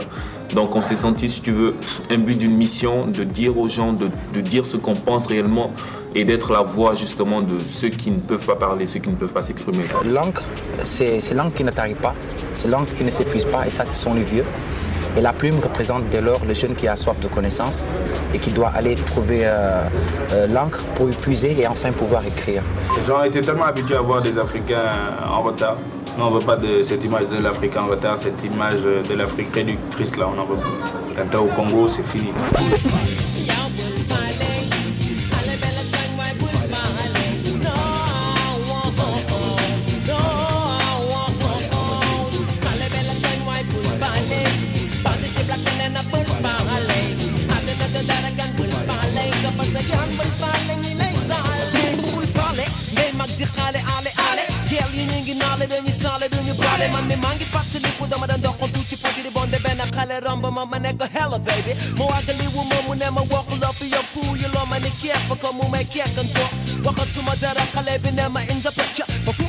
Donc 0.54 0.74
on 0.76 0.82
s'est 0.82 0.96
senti, 0.96 1.28
si 1.28 1.40
tu 1.40 1.52
veux, 1.52 1.74
un 2.10 2.18
but 2.18 2.38
d'une 2.38 2.56
mission, 2.56 3.06
de 3.06 3.24
dire 3.24 3.58
aux 3.58 3.68
gens, 3.68 3.92
de, 3.92 4.08
de 4.34 4.40
dire 4.40 4.66
ce 4.66 4.76
qu'on 4.76 4.94
pense 4.94 5.26
réellement 5.26 5.70
et 6.14 6.24
d'être 6.24 6.52
la 6.52 6.60
voix 6.60 6.94
justement 6.94 7.40
de 7.40 7.58
ceux 7.66 7.88
qui 7.88 8.10
ne 8.10 8.18
peuvent 8.18 8.44
pas 8.44 8.54
parler, 8.56 8.86
ceux 8.86 9.00
qui 9.00 9.08
ne 9.08 9.14
peuvent 9.16 9.32
pas 9.32 9.42
s'exprimer. 9.42 9.84
L'encre, 10.04 10.42
c'est 10.82 11.18
l'encre 11.34 11.54
qui 11.54 11.64
ne 11.64 11.70
tarit 11.70 11.94
pas, 11.94 12.14
c'est 12.54 12.68
l'encre 12.68 12.94
qui 12.96 13.04
ne 13.04 13.10
s'épuise 13.10 13.46
pas, 13.46 13.66
et 13.66 13.70
ça, 13.70 13.84
ce 13.84 13.94
sont 13.94 14.14
les 14.14 14.22
vieux. 14.22 14.44
Et 15.16 15.20
la 15.20 15.32
plume 15.32 15.58
représente 15.60 16.08
dès 16.10 16.20
lors 16.20 16.44
le 16.44 16.54
jeune 16.54 16.74
qui 16.74 16.88
a 16.88 16.96
soif 16.96 17.18
de 17.20 17.28
connaissance 17.28 17.86
et 18.34 18.38
qui 18.38 18.50
doit 18.50 18.72
aller 18.74 18.94
trouver 18.94 19.40
euh, 19.44 19.82
euh, 20.32 20.46
l'encre 20.46 20.82
pour 20.94 21.10
y 21.10 21.12
puiser 21.12 21.54
et 21.58 21.66
enfin 21.66 21.92
pouvoir 21.92 22.22
écrire. 22.26 22.62
Les 22.96 23.04
gens 23.04 23.22
étaient 23.22 23.42
tellement 23.42 23.64
habitués 23.64 23.96
à 23.96 24.00
voir 24.00 24.22
des 24.22 24.38
Africains 24.38 24.90
en 25.30 25.40
retard. 25.40 25.76
Nous, 26.16 26.24
on 26.24 26.30
ne 26.30 26.38
veut 26.38 26.44
pas 26.44 26.56
de 26.56 26.82
cette 26.82 27.04
image 27.04 27.28
de 27.28 27.42
l'Afrique 27.42 27.76
en 27.76 27.86
retard, 27.86 28.18
cette 28.20 28.42
image 28.44 28.82
de 28.82 29.14
l'Afrique 29.14 29.54
réductrice 29.54 30.16
là, 30.16 30.28
on 30.34 30.40
en 30.40 30.44
veut 30.44 30.56
plus. 30.56 31.14
Quand 31.16 31.38
au 31.38 31.46
Congo, 31.46 31.88
c'est 31.88 32.04
fini. 32.04 32.32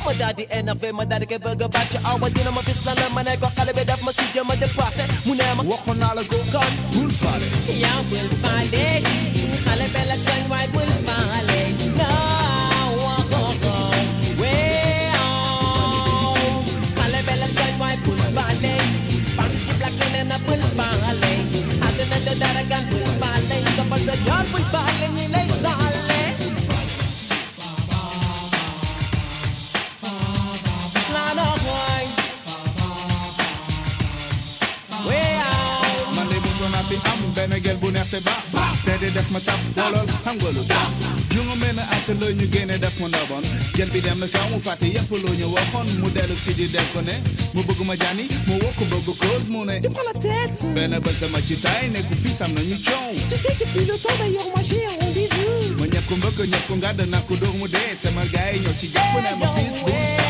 Ma 0.04 0.12
daal 0.18 0.34
di 0.36 0.44
énervé 0.50 0.92
ma 0.92 1.04
daal 1.04 1.20
di 1.20 1.26
koy 1.26 1.38
bëgg 1.44 1.62
a 1.62 1.68
bàcc 1.68 1.94
awa 2.10 2.28
dina 2.34 2.50
ma 2.50 2.60
bis 2.66 2.78
la 2.86 2.92
la 3.00 3.08
ma 3.14 3.22
ne 3.22 3.32
ko 3.40 3.48
xale 3.56 3.72
bi 3.76 3.84
daf 3.88 4.00
ma 4.04 4.12
si 4.16 4.24
jëm 4.34 4.50
a 4.52 4.56
dépassé 4.56 5.04
mu 5.26 5.32
ne 5.34 5.44
ma 5.56 5.62
waxoon 5.70 5.96
naa 5.98 6.14
la 6.16 6.22
ko 6.30 6.36
kon 6.52 6.70
bul 6.92 7.10
faale 7.20 7.46
yow 7.82 8.00
bul 8.10 8.30
faale 8.42 8.84
xale 9.64 9.86
bi 9.94 10.93
te 38.14 38.20
baax 38.22 38.78
te 38.84 38.94
di 39.00 39.10
def 39.12 39.28
ma 39.30 39.40
taf 39.40 39.60
xam 39.74 40.36
nga 40.38 40.50
lu 40.56 40.62
tax. 40.70 40.88
Ju 41.34 41.40
nga 41.42 41.54
mel 41.62 41.74
ne 41.74 41.82
ak 41.94 42.06
la 42.20 42.26
ñu 42.38 42.46
génne 42.52 42.78
def 42.78 42.94
ma 43.00 43.08
ndobon. 43.08 43.42
Gel 43.76 43.90
bi 43.90 44.00
dem 44.00 44.18
na 44.18 44.26
kaw 44.28 44.46
mu 44.52 44.58
fàtte 44.62 44.86
yëpp 44.86 45.10
loo 45.10 45.34
ñu 45.34 45.46
waxoon. 45.54 45.86
Mu 46.00 46.08
dellu 46.14 46.36
si 46.44 46.54
di 46.54 46.66
def 46.70 46.86
ko 46.92 47.00
ne 47.00 47.14
mu 47.54 47.62
bëgg 47.66 47.80
ma 47.86 47.94
jànni 47.96 48.24
mu 48.46 48.54
woo 48.62 48.72
ko 48.78 48.84
bëgg 48.92 49.08
cause 49.18 49.48
mu 49.48 49.64
ne. 49.64 49.80
Prends 49.80 50.06
la 50.06 50.14
tête. 50.20 50.62
Benn 50.74 50.94
bés 51.04 51.18
dama 51.20 51.38
ci 51.46 51.56
tay 51.58 51.88
ne 51.90 52.00
ku 52.06 52.14
fii 52.22 52.32
sam 52.38 52.52
nañu 52.54 52.76
coow. 52.86 53.14
Tu 53.28 53.36
sais, 53.36 53.54
j'ai 53.58 53.66
plus 53.74 53.84
le 53.90 53.98
temps 53.98 54.14
d'ailleurs, 54.18 54.48
moi 54.54 54.62
j'ai 54.62 54.86
un 54.86 54.94
rendez-vous. 55.04 55.74
ma 55.80 55.86
ñëpp 55.86 56.06
ko 56.08 56.14
mbëkk 56.16 56.38
ñëpp 56.52 56.66
ko 56.68 56.74
ngàdd 56.76 57.00
naa 57.10 57.20
ko 57.26 57.34
dóor 57.34 57.54
mu 57.58 57.66
dee. 57.68 57.96
Sama 58.02 58.22
gaay 58.32 58.54
yi 58.54 58.60
ñoo 58.62 58.74
ci 58.78 58.86
jàpp 58.94 59.14
ne 59.24 59.30
ma 59.40 59.48
fils 59.56 59.82
bu 59.82 60.23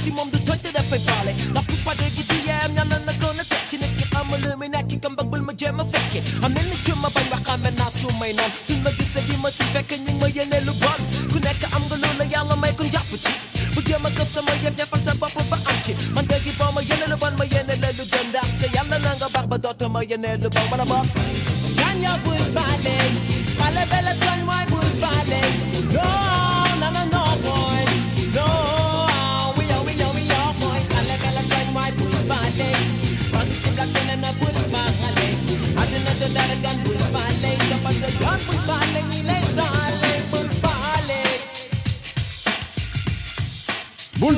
positive 0.00 0.08
black 0.08 0.08
sa 0.08 0.08
posi 0.08 0.10
moom 0.12 0.30
du 0.30 0.38
tooñ 0.44 0.58
te 0.62 0.70
dafay 0.72 0.98
faale 1.00 1.32
la 1.54 1.60
plupart 1.62 1.96
des 1.96 2.10
gi 2.16 2.24
ci 2.28 2.46
yaayam 2.48 2.72
ñaan 2.74 2.88
na 3.06 3.12
gën 3.12 3.40
a 3.40 3.44
tekki 3.44 3.76
nit 3.78 3.92
ki 3.98 4.04
xamal 4.12 4.40
lu 4.40 4.56
muy 4.56 4.68
nekk 4.68 5.00
kam 5.02 5.14
bëgg 5.16 5.28
bul 5.30 5.42
ma 5.42 5.52
jéem 5.56 5.80
a 5.80 5.84
fekke 5.84 6.20
am 6.44 6.52
na 6.52 6.60
nit 6.62 6.88
ma 7.02 7.08
bañ 7.14 7.26
wax 7.30 7.42
xame 7.46 7.70
naa 7.78 7.90
su 7.90 8.06
may 8.20 8.32
noon 8.32 8.50
suñ 8.66 8.80
ma 8.84 8.90
gisee 8.98 9.22
di 9.28 9.36
ma 9.42 9.50
si 9.50 9.64
fekk 9.72 9.90
ñu 9.98 10.02
ngi 10.04 10.12
ma 10.20 10.26
yéene 10.28 10.58
lu 10.66 10.72
bon 10.82 11.00
ku 11.32 11.38
nekk 11.38 11.62
am 11.74 11.82
nga 11.88 11.96
loolu 12.02 12.18
la 12.18 12.24
yàlla 12.32 12.56
may 12.56 12.72
ko 12.78 12.82
njàpp 12.84 13.10
ci 13.24 13.32
bu 13.74 13.80
jéem 13.86 14.06
a 14.06 14.10
këf 14.16 14.28
sama 14.34 14.52
yëf 14.64 14.74
defal 14.78 15.00
sa 15.04 15.12
bopp 15.20 15.36
ba 15.50 15.56
am 15.68 15.76
ci 15.84 15.92
man 16.14 16.24
dëgg 16.30 16.46
boo 16.58 16.70
ma 16.74 16.80
yéene 16.88 17.06
lu 17.12 17.16
bon 17.22 17.34
ma 17.38 17.44
yéene 17.52 17.74
la 17.82 17.88
lu 17.98 18.04
gën 18.12 18.26
ndax 18.30 18.48
te 18.60 18.66
yàlla 18.74 18.96
na 19.04 19.10
nga 19.18 19.28
baax 19.34 19.46
ba 19.50 19.56
dootoo 19.58 19.88
ma 19.94 20.00
yéene 20.10 20.30
lu 20.42 20.48
bon 20.54 20.66
wala 20.70 20.84
boog 20.90 21.06
gan 21.78 21.96
ya 22.04 22.12
bul 22.24 22.42
faale 22.54 22.96
xale 23.58 23.82
bela 23.90 24.12
tooñ 24.22 24.40
mooy 24.48 24.64
bul 24.72 24.90
faale 25.02 25.40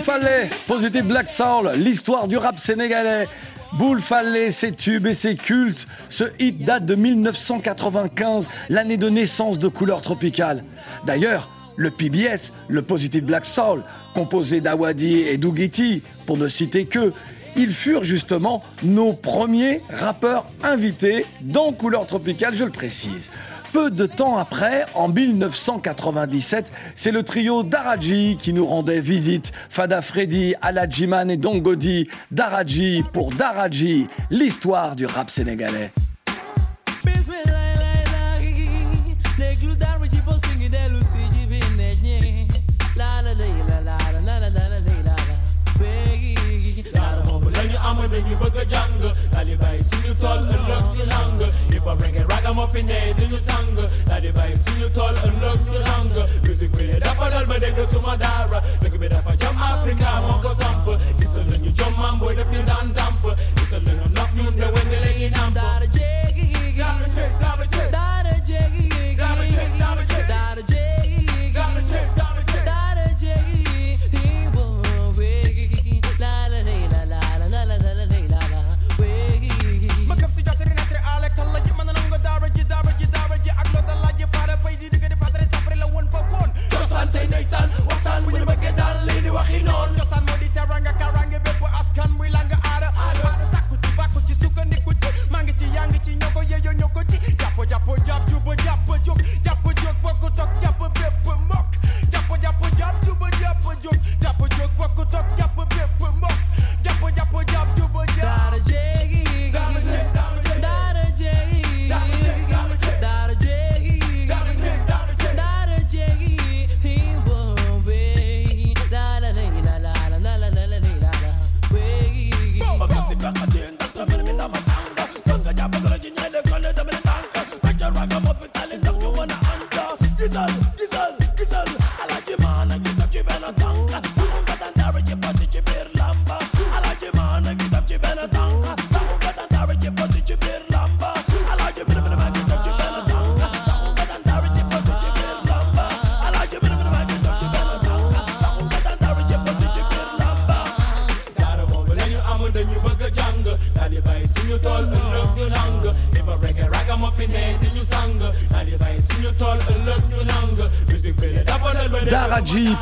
Fallet, 0.03 0.51
Positive 0.67 1.05
Black 1.05 1.31
Soul, 1.31 1.71
l'histoire 1.77 2.27
du 2.27 2.37
rap 2.37 2.59
sénégalais. 2.59 3.29
Boule 3.75 4.01
Fallet, 4.01 4.51
ses 4.51 4.73
tubes 4.73 5.07
et 5.07 5.15
ses 5.15 5.37
cultes. 5.37 5.87
Ce 6.09 6.25
hit 6.41 6.65
date 6.65 6.85
de 6.85 6.97
1995, 6.97 8.49
l'année 8.69 8.97
de 8.97 9.09
naissance 9.09 9.61
de 9.61 9.69
Couleur 9.69 10.03
Tropicale. 10.03 10.65
D'ailleurs, 11.07 11.49
le 11.77 11.93
PBS, 11.93 12.53
le 12.69 12.83
Positive 12.83 13.25
Black 13.25 13.47
Soul, 13.47 13.85
composé 14.13 14.61
d'Awadi 14.61 15.21
et 15.21 15.39
d'Ougiti, 15.39 16.03
pour 16.27 16.37
ne 16.37 16.49
citer 16.49 16.87
que, 16.87 17.13
ils 17.55 17.71
furent 17.71 18.05
justement 18.05 18.63
nos 18.83 19.13
premiers 19.13 19.83
rappeurs 19.89 20.47
invités 20.65 21.27
dans 21.43 21.71
Couleur 21.73 22.07
Tropicale, 22.07 22.57
je 22.57 22.65
le 22.65 22.71
précise. 22.71 23.31
Peu 23.73 23.91
de 23.91 24.05
temps 24.05 24.37
après, 24.37 24.85
en 24.95 25.09
1997, 25.09 26.73
c'est 26.95 27.11
le 27.11 27.23
trio 27.23 27.63
Daraji 27.63 28.37
qui 28.39 28.53
nous 28.53 28.67
rendait 28.67 29.01
visite. 29.01 29.53
Fada 29.71 30.03
Freddy, 30.03 30.55
Aladjiman 30.61 31.31
et 31.31 31.39
Dongodi. 31.39 32.07
Daraji 32.31 33.03
pour 33.15 33.33
Daraji, 33.33 34.09
l'histoire 34.31 34.95
du 34.95 35.07
rap 35.07 35.31
sénégalais. 35.31 35.91
Ragamuffin 52.53 52.85
ne 52.87 53.15
duñu 53.19 53.39
sang 53.39 53.77
daal 54.07 54.21
di 54.21 54.29
bàyyi 54.33 54.57
suñu 54.59 54.89
tool 54.93 55.17
ëllëg 55.27 55.61
ñu 55.73 55.79
lang 55.89 56.13
musique 56.45 56.77
bi 56.77 56.99
dafa 57.01 57.31
dal 57.31 57.47
ba 57.47 57.59
dégg 57.59 57.79
suma 57.91 58.17
daara 58.17 58.61
dëgg 58.83 58.99
bi 59.01 59.09
dafa 59.09 59.33
jam 59.41 59.57
Africa 59.57 60.21
moo 60.27 60.39
ko 60.43 60.53
samp 60.61 60.87
gisal 61.19 61.45
nañu 61.51 61.71
jom 61.77 61.95
maam 61.99 62.19
booy 62.19 62.35
def 62.35 62.49
ñu 62.53 62.63
daan 62.67 62.93
damp 62.93 63.25
gisal 63.57 63.81
nañu 63.83 64.05
naf 64.15 64.31
ñun 64.37 64.55
de 64.61 64.67
wëñ 64.75 64.89
la 64.93 65.11
ñuy 65.19 65.31
namp 65.31 65.53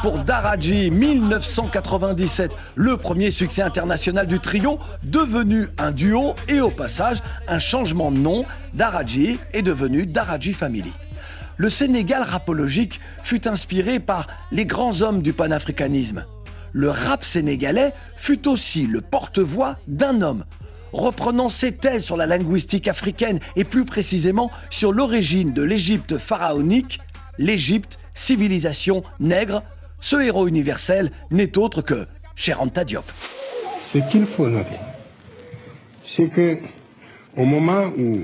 Pour 0.03 0.19
Daraji 0.19 0.91
1997, 0.91 2.57
le 2.75 2.97
premier 2.97 3.31
succès 3.31 3.63
international 3.63 4.27
du 4.27 4.41
trio, 4.41 4.81
devenu 5.05 5.69
un 5.79 5.93
duo 5.93 6.35
et 6.49 6.61
au 6.61 6.71
passage 6.71 7.19
un 7.47 7.61
changement 7.61 8.11
de 8.11 8.17
nom. 8.17 8.45
Daraji 8.75 9.39
est 9.53 9.63
devenu 9.63 10.07
Daraji 10.07 10.55
Family. 10.55 10.93
Le 11.57 11.71
Sénégal 11.71 12.25
rapologique 12.25 12.99
fut 13.23 13.47
inspiré 13.47 14.01
par 14.01 14.27
les 14.51 14.65
grands 14.65 15.03
hommes 15.03 15.23
du 15.23 15.33
panafricanisme. 15.33 16.25
Le 16.73 16.91
rap 16.91 17.23
sénégalais 17.23 17.93
fut 18.17 18.49
aussi 18.49 18.89
le 18.89 19.01
porte-voix 19.01 19.77
d'un 19.87 20.21
homme, 20.21 20.45
reprenant 20.93 21.49
ses 21.49 21.71
thèses 21.71 22.03
sur 22.03 22.17
la 22.17 22.27
linguistique 22.27 22.89
africaine 22.89 23.39
et 23.55 23.63
plus 23.63 23.85
précisément 23.85 24.51
sur 24.69 24.93
l'origine 24.93 25.53
de 25.53 25.63
l'Égypte 25.63 26.19
pharaonique, 26.19 27.01
l'Égypte, 27.41 27.99
civilisation 28.15 29.03
nègre, 29.19 29.65
ce 29.99 30.17
héros 30.17 30.47
universel 30.47 31.11
n'est 31.31 31.59
autre 31.59 31.83
que 31.83 32.07
Cheranta 32.37 32.85
Diop. 32.85 33.05
Ce 33.83 33.99
qu'il 34.11 34.27
faut 34.27 34.47
noter, 34.47 34.79
c'est 36.05 36.29
que 36.29 36.59
au 37.37 37.45
moment 37.45 37.87
où 37.99 38.21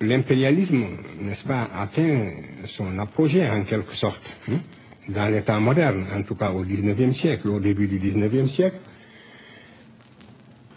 l'impérialisme, 0.00 0.84
n'est-ce 1.20 1.44
pas, 1.44 1.68
atteint 1.76 2.30
son 2.64 2.98
apogée 2.98 3.48
en 3.48 3.62
quelque 3.62 3.94
sorte, 3.94 4.36
hein, 4.50 4.58
dans 5.08 5.32
l'état 5.32 5.58
moderne, 5.60 6.04
en 6.14 6.22
tout 6.22 6.34
cas 6.34 6.50
au 6.50 6.64
19e 6.64 7.12
siècle, 7.12 7.48
au 7.48 7.60
début 7.60 7.86
du 7.86 7.98
19e 7.98 8.46
siècle, 8.46 8.78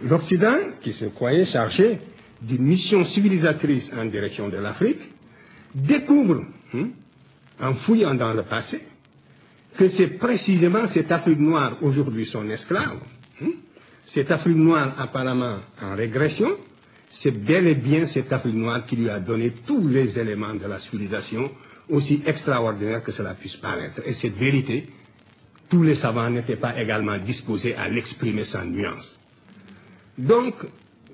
l'Occident, 0.01 0.57
qui 0.81 0.93
se 0.93 1.05
croyait 1.05 1.45
chargé 1.45 1.99
d'une 2.41 2.63
mission 2.63 3.03
civilisatrice 3.05 3.91
en 3.97 4.05
direction 4.05 4.49
de 4.49 4.57
l'Afrique, 4.57 5.11
découvre, 5.73 6.43
hein, 6.73 6.87
en 7.63 7.73
fouillant 7.73 8.13
dans 8.13 8.33
le 8.33 8.43
passé, 8.43 8.81
que 9.77 9.87
c'est 9.87 10.17
précisément 10.19 10.85
cette 10.87 11.11
Afrique 11.11 11.39
noire, 11.39 11.77
aujourd'hui 11.81 12.25
son 12.25 12.47
esclave, 12.49 12.99
hein, 13.41 13.47
cette 14.05 14.31
Afrique 14.31 14.57
noire 14.57 14.93
apparemment 14.99 15.57
en 15.81 15.95
régression, 15.95 16.51
c'est 17.09 17.31
bel 17.31 17.67
et 17.67 17.75
bien 17.75 18.05
cette 18.07 18.31
Afrique 18.33 18.55
noire 18.55 18.85
qui 18.85 18.95
lui 18.97 19.09
a 19.09 19.19
donné 19.19 19.51
tous 19.51 19.87
les 19.87 20.19
éléments 20.19 20.53
de 20.53 20.65
la 20.67 20.79
civilisation, 20.79 21.49
aussi 21.89 22.21
extraordinaire 22.25 23.03
que 23.03 23.11
cela 23.11 23.33
puisse 23.33 23.55
paraître. 23.55 24.01
Et 24.05 24.13
cette 24.13 24.35
vérité, 24.35 24.87
tous 25.69 25.83
les 25.83 25.95
savants 25.95 26.29
n'étaient 26.29 26.55
pas 26.55 26.79
également 26.79 27.17
disposés 27.17 27.75
à 27.75 27.87
l'exprimer 27.89 28.43
sans 28.43 28.65
nuance. 28.65 29.19
Donc, 30.17 30.55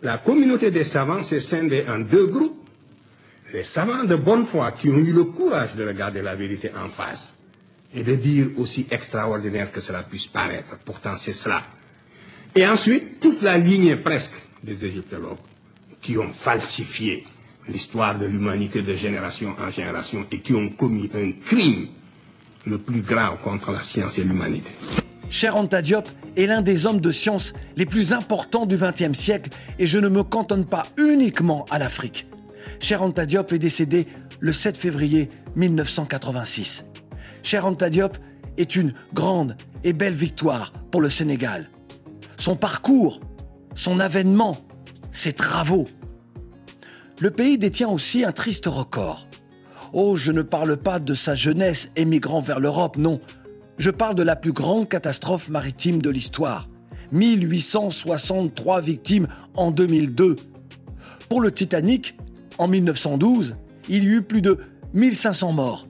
la 0.02 0.18
communauté 0.18 0.72
des 0.72 0.84
savants 0.84 1.24
s'est 1.24 1.42
scindée 1.42 1.84
en 1.88 2.00
deux 2.00 2.28
groupes. 2.28 2.59
Les 3.54 3.64
savants 3.64 4.04
de 4.04 4.16
bonne 4.16 4.46
foi 4.46 4.72
qui 4.72 4.90
ont 4.90 4.98
eu 4.98 5.12
le 5.12 5.24
courage 5.24 5.76
de 5.76 5.86
regarder 5.86 6.22
la 6.22 6.36
vérité 6.36 6.72
en 6.76 6.90
face 6.90 7.34
et 7.94 8.04
de 8.04 8.16
dire 8.16 8.48
aussi 8.58 8.86
extraordinaire 8.92 9.72
que 9.72 9.82
cela 9.82 10.04
puisse 10.04 10.28
paraître. 10.28 10.78
Pourtant, 10.86 11.18
c'est 11.18 11.34
cela. 11.34 11.64
Et 12.56 12.68
ensuite, 12.68 13.20
toute 13.20 13.42
la 13.42 13.58
lignée 13.58 13.96
presque 13.96 14.34
des 14.64 14.86
égyptologues 14.86 15.38
qui 16.02 16.18
ont 16.18 16.30
falsifié 16.30 17.26
l'histoire 17.68 18.18
de 18.18 18.26
l'humanité 18.26 18.82
de 18.82 18.94
génération 18.94 19.56
en 19.60 19.70
génération 19.72 20.26
et 20.32 20.40
qui 20.40 20.54
ont 20.54 20.70
commis 20.70 21.10
un 21.14 21.32
crime 21.32 21.88
le 22.66 22.78
plus 22.78 23.02
grave 23.02 23.38
contre 23.44 23.72
la 23.72 23.82
science 23.82 24.18
et 24.18 24.24
l'humanité. 24.24 24.72
Cher 25.32 25.56
Anta 25.56 25.82
Diop 25.82 26.08
est 26.38 26.48
l'un 26.48 26.62
des 26.62 26.86
hommes 26.86 27.02
de 27.02 27.12
science 27.12 27.54
les 27.78 27.86
plus 27.86 28.14
importants 28.14 28.66
du 28.66 28.78
XXe 28.78 29.18
siècle 29.18 29.50
et 29.78 29.88
je 29.88 29.98
ne 29.98 30.10
me 30.10 30.24
cantonne 30.24 30.66
pas 30.66 30.88
uniquement 30.98 31.66
à 31.70 31.80
l'Afrique. 31.80 32.26
Cher 32.80 33.04
Anta 33.04 33.26
Diop 33.26 33.52
est 33.52 33.60
décédé 33.60 34.08
le 34.40 34.54
7 34.54 34.78
février 34.78 35.30
1986. 35.56 36.86
Cher 37.44 37.66
Anta 37.66 37.90
Diop 37.90 38.18
est 38.58 38.76
une 38.76 38.94
grande 39.14 39.58
et 39.84 39.94
belle 39.94 40.14
victoire 40.14 40.72
pour 40.92 41.02
le 41.02 41.10
Sénégal. 41.10 41.70
Son 42.38 42.56
parcours, 42.56 43.20
son 43.76 44.00
avènement, 44.00 44.58
ses 45.12 45.34
travaux. 45.34 45.88
Le 47.20 47.32
pays 47.32 47.58
détient 47.58 47.90
aussi 47.90 48.24
un 48.24 48.32
triste 48.32 48.66
record. 48.68 49.28
Oh, 49.92 50.16
je 50.16 50.32
ne 50.32 50.42
parle 50.42 50.78
pas 50.78 51.00
de 51.00 51.14
sa 51.14 51.36
jeunesse 51.36 51.90
émigrant 51.98 52.42
vers 52.42 52.60
l'Europe, 52.62 52.98
non. 52.98 53.20
Je 53.78 53.90
parle 53.90 54.16
de 54.16 54.24
la 54.24 54.38
plus 54.38 54.54
grande 54.54 54.88
catastrophe 54.88 55.50
maritime 55.50 56.02
de 56.02 56.10
l'histoire. 56.10 56.70
1863 57.12 58.82
victimes 58.82 59.28
en 59.56 59.72
2002. 59.72 60.38
Pour 61.28 61.42
le 61.42 61.52
Titanic, 61.52 62.16
en 62.60 62.68
1912, 62.68 63.56
il 63.88 64.04
y 64.04 64.08
eut 64.08 64.22
plus 64.22 64.42
de 64.42 64.60
1500 64.94 65.54
morts. 65.54 65.88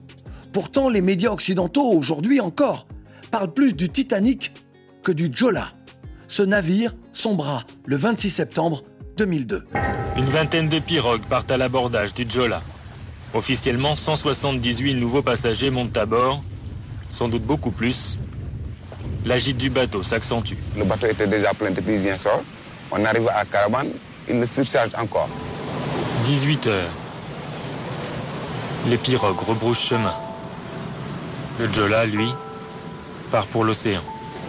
Pourtant, 0.52 0.88
les 0.88 1.02
médias 1.02 1.30
occidentaux, 1.30 1.90
aujourd'hui 1.92 2.40
encore, 2.40 2.86
parlent 3.30 3.52
plus 3.52 3.74
du 3.74 3.88
Titanic 3.88 4.52
que 5.02 5.12
du 5.12 5.30
Jola. 5.34 5.72
Ce 6.28 6.42
navire 6.42 6.94
sombra 7.12 7.64
le 7.84 7.96
26 7.96 8.30
septembre 8.30 8.82
2002. 9.16 9.66
Une 10.16 10.30
vingtaine 10.30 10.68
de 10.68 10.78
pirogues 10.78 11.24
partent 11.28 11.50
à 11.50 11.56
l'abordage 11.56 12.14
du 12.14 12.24
Jola. 12.28 12.62
Officiellement, 13.34 13.96
178 13.96 14.94
nouveaux 14.94 15.22
passagers 15.22 15.70
montent 15.70 15.96
à 15.96 16.06
bord, 16.06 16.42
sans 17.08 17.28
doute 17.28 17.44
beaucoup 17.44 17.70
plus. 17.70 18.16
La 19.24 19.38
gîte 19.38 19.58
du 19.58 19.70
bateau 19.70 20.02
s'accentue. 20.02 20.54
Le 20.76 20.84
bateau 20.84 21.06
était 21.06 21.26
déjà 21.26 21.52
plein 21.52 21.70
depuis 21.72 21.96
hier 21.96 22.18
soir. 22.18 22.40
On 22.92 23.04
arrive 23.04 23.28
à 23.28 23.44
Caravane, 23.44 23.90
il 24.28 24.38
le 24.38 24.46
surcharge 24.46 24.90
encore. 24.96 25.28
18 26.30 26.66
heures. 26.68 26.90
Les 28.86 28.96
pirogues 28.96 29.40
rebroussent 29.48 29.82
chemin. 29.82 30.14
Le 31.58 31.66
Jola, 31.72 32.06
lui, 32.06 32.32
part 33.32 33.46
pour 33.46 33.64
l'océan. 33.64 34.00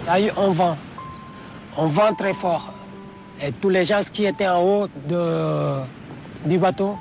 Il 0.04 0.08
y 0.08 0.10
a 0.12 0.20
eu 0.28 0.32
un 0.38 0.52
vent, 0.52 0.78
un 1.80 1.88
vent 1.88 2.14
très 2.14 2.34
fort. 2.34 2.72
Et 3.42 3.52
tous 3.52 3.70
les 3.70 3.84
gens 3.84 4.02
qui 4.14 4.28
étaient 4.28 4.48
en 4.48 4.62
haut 4.62 4.88
de, 5.10 5.82
du 6.46 6.60
bateau 6.60 6.98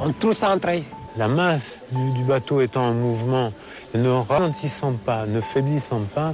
ont 0.00 0.12
tous 0.12 0.42
entré. 0.44 0.86
La 1.18 1.28
masse 1.28 1.82
du, 1.92 2.12
du 2.12 2.22
bateau 2.22 2.62
étant 2.62 2.86
en 2.88 2.94
mouvement, 2.94 3.52
ne 3.94 4.08
ralentissant 4.08 4.94
pas, 4.94 5.26
ne 5.26 5.42
faiblissant 5.42 6.04
pas, 6.14 6.32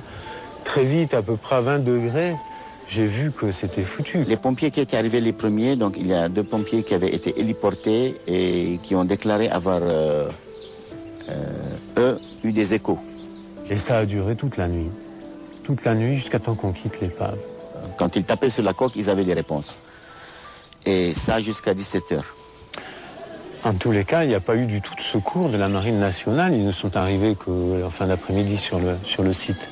très 0.62 0.84
vite, 0.84 1.14
à 1.14 1.22
peu 1.22 1.36
près 1.36 1.56
à 1.56 1.60
20 1.62 1.80
degrés, 1.80 2.36
j'ai 2.88 3.06
vu 3.06 3.32
que 3.32 3.50
c'était 3.50 3.82
foutu. 3.82 4.24
Les 4.24 4.36
pompiers 4.36 4.70
qui 4.70 4.80
étaient 4.80 4.96
arrivés 4.96 5.20
les 5.20 5.32
premiers, 5.32 5.76
donc 5.76 5.96
il 5.98 6.06
y 6.06 6.14
a 6.14 6.28
deux 6.28 6.44
pompiers 6.44 6.82
qui 6.82 6.94
avaient 6.94 7.12
été 7.12 7.38
héliportés 7.38 8.16
et 8.26 8.78
qui 8.82 8.94
ont 8.94 9.04
déclaré 9.04 9.48
avoir, 9.48 9.80
euh, 9.82 10.28
euh, 11.28 11.68
eux, 11.98 12.18
eu 12.44 12.52
des 12.52 12.74
échos. 12.74 12.98
Et 13.68 13.78
ça 13.78 13.98
a 13.98 14.06
duré 14.06 14.36
toute 14.36 14.56
la 14.56 14.68
nuit. 14.68 14.90
Toute 15.64 15.84
la 15.84 15.94
nuit 15.94 16.14
jusqu'à 16.14 16.38
temps 16.38 16.54
qu'on 16.54 16.72
quitte 16.72 17.00
l'épave. 17.00 17.38
Quand 17.98 18.14
ils 18.14 18.24
tapaient 18.24 18.50
sur 18.50 18.62
la 18.62 18.72
coque, 18.72 18.94
ils 18.94 19.10
avaient 19.10 19.24
des 19.24 19.34
réponses. 19.34 19.76
Et 20.84 21.12
ça 21.14 21.40
jusqu'à 21.40 21.74
17 21.74 22.12
heures. 22.12 22.36
En 23.64 23.74
tous 23.74 23.90
les 23.90 24.04
cas, 24.04 24.22
il 24.22 24.28
n'y 24.28 24.34
a 24.36 24.40
pas 24.40 24.54
eu 24.54 24.66
du 24.66 24.80
tout 24.80 24.94
de 24.94 25.00
secours 25.00 25.48
de 25.48 25.56
la 25.56 25.68
Marine 25.68 25.98
nationale. 25.98 26.54
Ils 26.54 26.64
ne 26.64 26.70
sont 26.70 26.96
arrivés 26.96 27.34
qu'en 27.34 27.90
fin 27.90 28.06
d'après-midi 28.06 28.58
sur 28.58 28.78
le, 28.78 28.96
sur 29.02 29.24
le 29.24 29.32
site. 29.32 29.68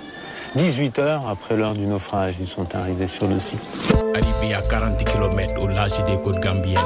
18 0.56 0.98
heures 1.00 1.28
après 1.28 1.56
l'heure 1.56 1.74
du 1.74 1.84
naufrage, 1.84 2.36
ils 2.38 2.46
sont 2.46 2.76
arrivés 2.76 3.08
sur 3.08 3.26
le 3.26 3.40
site. 3.40 3.60
Arrivé 4.14 4.54
à 4.54 4.62
40 4.62 5.02
km 5.04 5.60
au 5.60 5.66
large 5.66 6.04
des 6.06 6.16
côtes 6.22 6.38
gambiennes, 6.38 6.78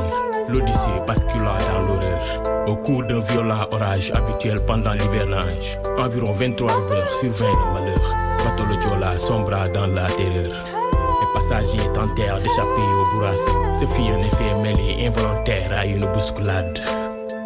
l'Odyssée 0.49 0.89
bascula 1.07 1.59
dans 1.71 1.83
l'horreur. 1.83 2.67
Au 2.67 2.77
cours 2.77 3.05
d'un 3.05 3.21
violent 3.21 3.67
orage 3.73 4.11
habituel 4.13 4.59
pendant 4.67 4.93
l'hivernage, 4.93 5.79
environ 5.99 6.33
23 6.33 6.93
heures 6.93 7.13
survint 7.13 7.45
le 7.45 7.81
malheur. 7.81 8.17
Bateau 8.43 9.19
sombra 9.19 9.69
dans 9.69 9.87
la 9.87 10.07
terreur. 10.07 10.49
Les 10.49 11.35
passagers 11.35 11.93
tentèrent 11.93 12.39
d'échapper 12.39 12.67
au 12.67 13.15
bourrasque. 13.15 13.51
Ce 13.75 13.85
fut 13.87 14.11
un 14.11 14.23
effet 14.23 14.55
mêlé 14.63 15.07
involontaire 15.07 15.71
à 15.77 15.85
une 15.85 16.07
bousculade. 16.15 16.81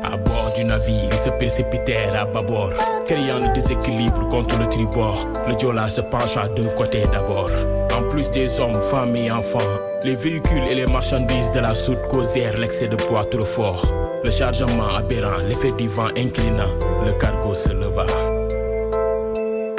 À 0.05 0.16
bord 0.16 0.53
du 0.57 0.64
navire, 0.64 1.09
ils 1.11 1.18
se 1.18 1.30
précipitèrent 1.30 2.20
à 2.20 2.24
bâbord, 2.24 2.72
créant 3.07 3.38
le 3.38 3.55
déséquilibre 3.55 4.28
contre 4.28 4.59
le 4.59 4.66
tribord. 4.66 5.26
Le 5.46 5.55
Diola 5.55 5.88
se 5.88 6.00
pencha 6.00 6.48
d'un 6.48 6.68
côté 6.76 7.03
d'abord. 7.12 7.50
En 7.96 8.09
plus 8.11 8.28
des 8.30 8.59
hommes, 8.59 8.74
femmes 8.90 9.14
et 9.16 9.30
enfants, 9.30 9.59
les 10.05 10.16
véhicules 10.16 10.64
et 10.68 10.74
les 10.74 10.86
marchandises 10.86 11.53
de 11.53 11.61
la 11.61 11.74
soute 11.74 12.00
causèrent 12.11 12.59
l'excès 12.59 12.88
de 12.88 12.96
poids 12.96 13.24
trop 13.24 13.44
fort. 13.44 13.82
Le 14.24 14.30
chargement 14.30 14.88
aberrant, 14.96 15.38
l'effet 15.46 15.72
du 15.72 15.86
vent 15.88 16.09
inclinant, 16.16 16.72
le 17.07 17.12
cargo 17.12 17.55
se 17.55 17.72
leva. 17.72 18.07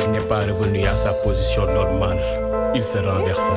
Il 0.05 0.11
n'est 0.11 0.27
pas 0.27 0.39
revenu 0.39 0.85
à 0.85 0.95
sa 0.95 1.11
position 1.11 1.65
normale. 1.65 2.19
Il 2.75 2.83
se 2.83 2.97
renversa. 2.97 3.53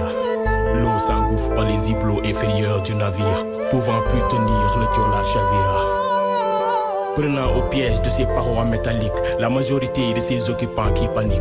L'eau 0.74 0.98
s'engouffre 0.98 1.54
par 1.54 1.64
les 1.64 1.90
hyblos 1.90 2.22
inférieurs 2.24 2.82
du 2.82 2.94
navire, 2.94 3.46
pouvant 3.70 4.00
plus 4.08 4.20
tenir 4.28 4.78
le 4.78 4.94
Diola 4.94 5.24
chavira. 5.24 6.05
Prenant 7.16 7.56
au 7.56 7.62
piège 7.62 8.02
de 8.02 8.10
ses 8.10 8.26
parois 8.26 8.66
métalliques, 8.66 9.10
la 9.40 9.48
majorité 9.48 10.12
de 10.12 10.20
ses 10.20 10.50
occupants 10.50 10.92
qui 10.92 11.08
paniquent. 11.08 11.40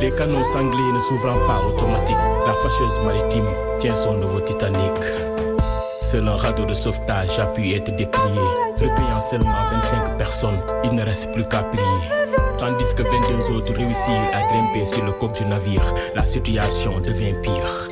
Les 0.00 0.10
canons 0.10 0.42
sanglés 0.42 0.92
ne 0.94 0.98
s'ouvrant 0.98 1.36
pas 1.46 1.60
automatiques, 1.68 2.16
la 2.46 2.54
fâcheuse 2.54 2.98
maritime 3.04 3.46
tient 3.78 3.94
son 3.94 4.14
nouveau 4.14 4.40
Titanic. 4.40 4.96
Seul 6.00 6.26
un 6.26 6.34
radeau 6.34 6.64
de 6.64 6.72
sauvetage 6.72 7.38
a 7.38 7.44
pu 7.44 7.74
être 7.74 7.94
déplié, 7.94 8.40
recueillant 8.76 9.20
seulement 9.20 9.52
25 9.72 10.16
personnes, 10.16 10.58
il 10.82 10.92
ne 10.92 11.02
reste 11.02 11.30
plus 11.32 11.44
qu'à 11.44 11.62
prier. 11.62 11.84
Tandis 12.58 12.94
que 12.96 13.02
22 13.02 13.50
autres 13.54 13.74
réussirent 13.74 14.30
à 14.32 14.40
grimper 14.48 14.86
sur 14.86 15.04
le 15.04 15.12
coq 15.12 15.32
du 15.34 15.44
navire, 15.44 15.94
la 16.14 16.24
situation 16.24 17.00
devient 17.00 17.34
pire. 17.42 17.88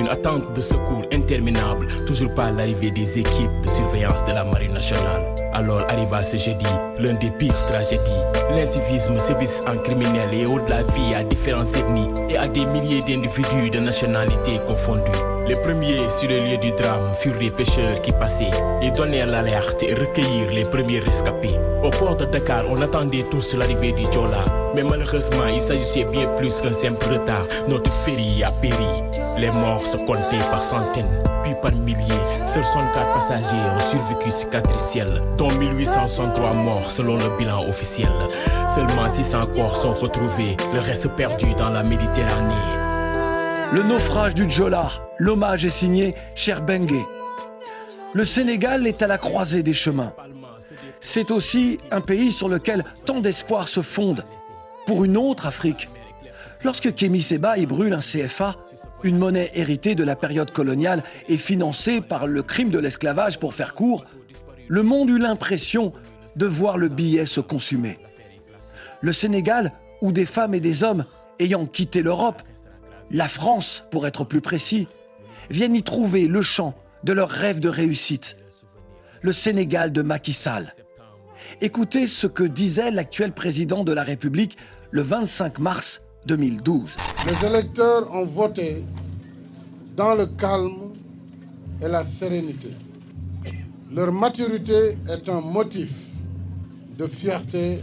Une 0.00 0.08
attente 0.08 0.52
de 0.54 0.60
secours 0.60 1.04
interminable, 1.12 1.86
toujours 2.08 2.34
pas 2.34 2.50
l'arrivée 2.50 2.90
des 2.90 3.20
équipes 3.20 3.60
de 3.62 3.68
surveillance 3.68 4.24
de 4.24 4.32
la 4.32 4.42
marine 4.42 4.72
nationale. 4.72 5.35
Alors 5.56 5.80
arriva 5.88 6.20
ce 6.20 6.36
jeudi, 6.36 6.66
l'un 6.98 7.14
des 7.14 7.30
pires 7.30 7.54
tragédies. 7.68 8.22
L'incivisme 8.50 9.18
sévisse 9.18 9.62
en 9.66 9.78
criminel 9.78 10.28
et 10.34 10.44
au 10.44 10.60
de 10.60 10.68
la 10.68 10.82
vie 10.82 11.14
à 11.14 11.24
différentes 11.24 11.74
ethnies 11.74 12.10
et 12.28 12.36
à 12.36 12.46
des 12.46 12.66
milliers 12.66 13.00
d'individus 13.00 13.70
de 13.70 13.78
nationalités 13.78 14.60
confondues. 14.66 15.18
Les 15.48 15.54
premiers 15.54 16.10
sur 16.10 16.28
le 16.28 16.40
lieu 16.40 16.58
du 16.58 16.72
drame 16.72 17.10
furent 17.20 17.40
les 17.40 17.50
pêcheurs 17.50 18.02
qui 18.02 18.12
passaient 18.12 18.50
et 18.82 18.90
donnèrent 18.90 19.28
l'alerte 19.28 19.82
et 19.82 19.94
recueillir 19.94 20.50
les 20.52 20.64
premiers 20.64 20.98
rescapés. 20.98 21.56
Au 21.82 21.88
port 21.88 22.16
de 22.16 22.26
Dakar, 22.26 22.64
on 22.68 22.78
attendait 22.82 23.24
tous 23.30 23.54
l'arrivée 23.54 23.92
du 23.92 24.02
Jola. 24.12 24.44
Mais 24.74 24.82
malheureusement, 24.82 25.46
il 25.46 25.62
s'agissait 25.62 26.04
bien 26.04 26.28
plus 26.36 26.60
qu'un 26.60 26.74
simple 26.74 27.06
retard. 27.10 27.46
Notre 27.66 27.90
ferry 28.04 28.44
a 28.44 28.50
péri. 28.50 29.15
Les 29.38 29.50
morts 29.50 29.84
se 29.86 29.98
comptaient 29.98 30.38
par 30.50 30.62
centaines, 30.62 31.22
puis 31.42 31.52
par 31.60 31.74
milliers. 31.74 31.98
Seuls 32.46 32.64
64 32.64 33.14
passagers 33.14 33.44
ont 33.74 33.80
survécu 33.80 34.30
cicatriciels, 34.30 35.20
dont 35.36 35.50
1863 35.52 36.54
morts 36.54 36.90
selon 36.90 37.16
le 37.18 37.36
bilan 37.36 37.60
officiel. 37.68 38.08
Seulement 38.74 39.12
600 39.12 39.46
corps 39.54 39.76
sont 39.76 39.92
retrouvés, 39.92 40.56
le 40.72 40.80
reste 40.80 41.08
perdu 41.16 41.52
dans 41.58 41.68
la 41.68 41.82
Méditerranée. 41.82 42.54
Le 43.72 43.82
naufrage 43.82 44.32
du 44.32 44.48
Jola, 44.48 44.90
l'hommage 45.18 45.66
est 45.66 45.70
signé 45.70 46.14
Cher 46.34 46.62
Bengue. 46.62 47.04
Le 48.14 48.24
Sénégal 48.24 48.86
est 48.86 49.02
à 49.02 49.06
la 49.06 49.18
croisée 49.18 49.62
des 49.62 49.74
chemins. 49.74 50.14
C'est 51.00 51.30
aussi 51.30 51.78
un 51.90 52.00
pays 52.00 52.32
sur 52.32 52.48
lequel 52.48 52.84
tant 53.04 53.20
d'espoirs 53.20 53.68
se 53.68 53.82
fondent 53.82 54.24
pour 54.86 55.04
une 55.04 55.18
autre 55.18 55.46
Afrique. 55.46 55.90
Lorsque 56.64 56.94
Kémy 56.94 57.20
Seba 57.20 57.58
y 57.58 57.66
brûle 57.66 57.92
un 57.92 58.00
CFA, 58.00 58.56
une 59.02 59.18
monnaie 59.18 59.50
héritée 59.54 59.94
de 59.94 60.04
la 60.04 60.16
période 60.16 60.50
coloniale 60.50 61.02
et 61.28 61.36
financée 61.36 62.00
par 62.00 62.26
le 62.26 62.42
crime 62.42 62.70
de 62.70 62.78
l'esclavage 62.78 63.38
pour 63.38 63.54
faire 63.54 63.74
court, 63.74 64.04
le 64.68 64.82
monde 64.82 65.10
eut 65.10 65.18
l'impression 65.18 65.92
de 66.36 66.46
voir 66.46 66.78
le 66.78 66.88
billet 66.88 67.26
se 67.26 67.40
consumer. 67.40 67.98
Le 69.00 69.12
Sénégal, 69.12 69.72
où 70.00 70.12
des 70.12 70.26
femmes 70.26 70.54
et 70.54 70.60
des 70.60 70.82
hommes 70.82 71.04
ayant 71.38 71.66
quitté 71.66 72.02
l'Europe, 72.02 72.42
la 73.10 73.28
France 73.28 73.84
pour 73.90 74.06
être 74.06 74.24
plus 74.24 74.40
précis, 74.40 74.88
viennent 75.50 75.76
y 75.76 75.82
trouver 75.82 76.26
le 76.26 76.42
champ 76.42 76.74
de 77.04 77.12
leurs 77.12 77.30
rêves 77.30 77.60
de 77.60 77.68
réussite. 77.68 78.36
Le 79.22 79.32
Sénégal 79.32 79.92
de 79.92 80.02
Macky 80.02 80.32
Sall. 80.32 80.74
Écoutez 81.60 82.06
ce 82.06 82.26
que 82.26 82.42
disait 82.42 82.90
l'actuel 82.90 83.32
président 83.32 83.84
de 83.84 83.92
la 83.92 84.02
République 84.02 84.56
le 84.90 85.02
25 85.02 85.58
mars 85.58 86.02
2012. 86.26 86.96
Les 87.26 87.46
électeurs 87.46 88.12
ont 88.12 88.24
voté 88.24 88.84
dans 89.96 90.14
le 90.14 90.26
calme 90.26 90.92
et 91.80 91.88
la 91.88 92.04
sérénité. 92.04 92.70
Leur 93.92 94.12
maturité 94.12 94.98
est 95.08 95.28
un 95.28 95.40
motif 95.40 95.92
de 96.98 97.06
fierté 97.06 97.78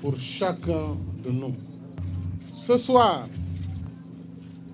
pour 0.00 0.16
chacun 0.16 0.96
de 1.24 1.30
nous. 1.30 1.54
Ce 2.52 2.76
soir, 2.76 3.28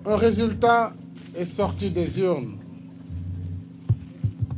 un 0.05 0.15
résultat 0.17 0.93
est 1.35 1.45
sorti 1.45 1.89
des 1.91 2.19
urnes. 2.19 2.57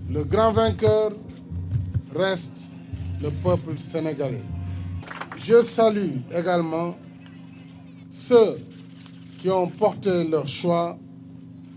Le 0.09 0.23
grand 0.23 0.53
vainqueur 0.53 1.11
reste 2.15 2.69
le 3.21 3.29
peuple 3.29 3.77
sénégalais. 3.77 4.43
Je 5.37 5.61
salue 5.63 6.17
également 6.35 6.95
ceux 8.17 8.57
qui 9.39 9.49
ont 9.49 9.67
porté 9.67 10.23
leur 10.27 10.47
choix 10.47 10.97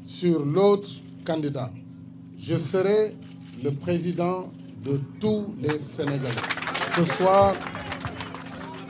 sur 0.07 0.45
l'autre 0.45 0.89
candidat. 1.25 1.71
Je 2.39 2.57
serai 2.57 3.15
le 3.63 3.71
président 3.73 4.51
de 4.83 4.99
tous 5.21 5.55
les 5.61 5.79
Sénégalais. 5.79 6.31
Ce 6.97 7.05
soir, 7.05 7.55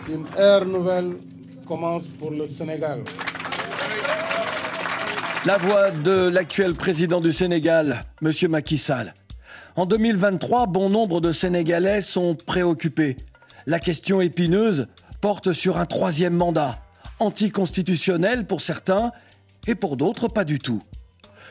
une 0.09 0.24
ère 0.38 0.64
nouvelle 0.64 1.16
commence 1.66 2.07
pour 2.07 2.30
le 2.30 2.46
Sénégal. 2.46 3.03
La 5.44 5.57
voix 5.59 5.90
de 5.90 6.28
l'actuel 6.28 6.74
président 6.74 7.20
du 7.20 7.32
Sénégal, 7.32 8.05
M. 8.22 8.30
Macky 8.48 8.78
Sall. 8.78 9.14
En 9.74 9.86
2023, 9.86 10.66
bon 10.66 10.88
nombre 10.88 11.20
de 11.20 11.32
Sénégalais 11.32 12.03
sont 12.03 12.34
préoccupés. 12.36 13.16
La 13.66 13.80
question 13.80 14.20
épineuse 14.20 14.86
porte 15.20 15.53
sur 15.53 15.78
un 15.78 15.86
troisième 15.86 16.34
mandat, 16.34 16.78
anticonstitutionnel 17.20 18.46
pour 18.46 18.60
certains 18.60 19.12
et 19.66 19.74
pour 19.74 19.96
d'autres 19.96 20.28
pas 20.28 20.44
du 20.44 20.58
tout. 20.58 20.82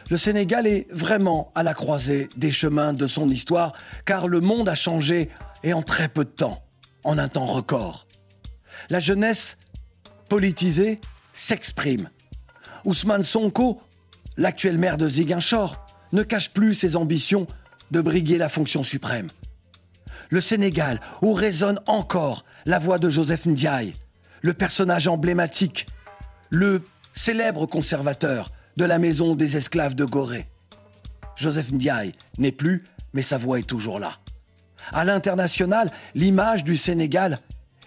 Le 0.09 0.17
Sénégal 0.17 0.65
est 0.65 0.87
vraiment 0.89 1.51
à 1.53 1.61
la 1.63 1.73
croisée 1.73 2.29
des 2.35 2.51
chemins 2.51 2.93
de 2.93 3.05
son 3.05 3.29
histoire, 3.29 3.73
car 4.05 4.27
le 4.27 4.39
monde 4.39 4.67
a 4.67 4.75
changé 4.75 5.29
et 5.63 5.73
en 5.73 5.83
très 5.83 6.07
peu 6.09 6.25
de 6.25 6.29
temps, 6.29 6.63
en 7.03 7.17
un 7.17 7.27
temps 7.27 7.45
record. 7.45 8.07
La 8.89 8.99
jeunesse 8.99 9.57
politisée 10.27 10.99
s'exprime. 11.33 12.09
Ousmane 12.85 13.23
Sonko, 13.23 13.81
l'actuel 14.37 14.77
maire 14.77 14.97
de 14.97 15.07
Ziguinchor, 15.07 15.85
ne 16.11 16.23
cache 16.23 16.49
plus 16.49 16.73
ses 16.73 16.95
ambitions 16.95 17.45
de 17.91 18.01
briguer 18.01 18.37
la 18.37 18.49
fonction 18.49 18.81
suprême. 18.81 19.29
Le 20.29 20.41
Sénégal, 20.41 21.01
où 21.21 21.33
résonne 21.33 21.79
encore 21.87 22.45
la 22.65 22.79
voix 22.79 22.99
de 22.99 23.09
Joseph 23.09 23.45
Ndiaye, 23.45 23.93
le 24.41 24.53
personnage 24.53 25.07
emblématique, 25.07 25.87
le 26.49 26.81
célèbre 27.13 27.65
conservateur 27.65 28.51
de 28.77 28.85
la 28.85 28.99
maison 28.99 29.35
des 29.35 29.57
esclaves 29.57 29.95
de 29.95 30.05
Gorée. 30.05 30.47
Joseph 31.35 31.71
Ndiaye 31.71 32.11
n'est 32.37 32.51
plus, 32.51 32.85
mais 33.13 33.21
sa 33.21 33.37
voix 33.37 33.59
est 33.59 33.63
toujours 33.67 33.99
là. 33.99 34.17
À 34.91 35.05
l'international, 35.05 35.91
l'image 36.15 36.63
du 36.63 36.77
Sénégal 36.77 37.39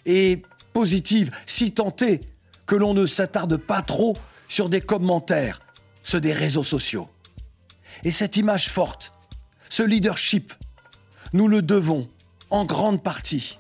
est 0.05 0.43
positive, 0.73 1.31
si 1.47 1.73
tentée 1.73 2.21
que 2.67 2.77
l'on 2.77 2.95
ne 2.95 3.07
s'attarde 3.07 3.57
pas 3.57 3.83
trop 3.83 4.17
sur 4.49 4.69
des 4.69 4.81
commentaires, 4.81 5.61
ceux 6.03 6.21
des 6.21 6.33
réseaux 6.33 6.65
sociaux. 6.65 7.09
Et 8.05 8.11
cette 8.11 8.37
image 8.37 8.69
forte, 8.69 9.13
ce 9.69 9.83
leadership, 9.83 10.53
nous 11.33 11.49
le 11.49 11.63
devons 11.63 12.09
en 12.51 12.65
grande 12.65 13.03
partie 13.03 13.59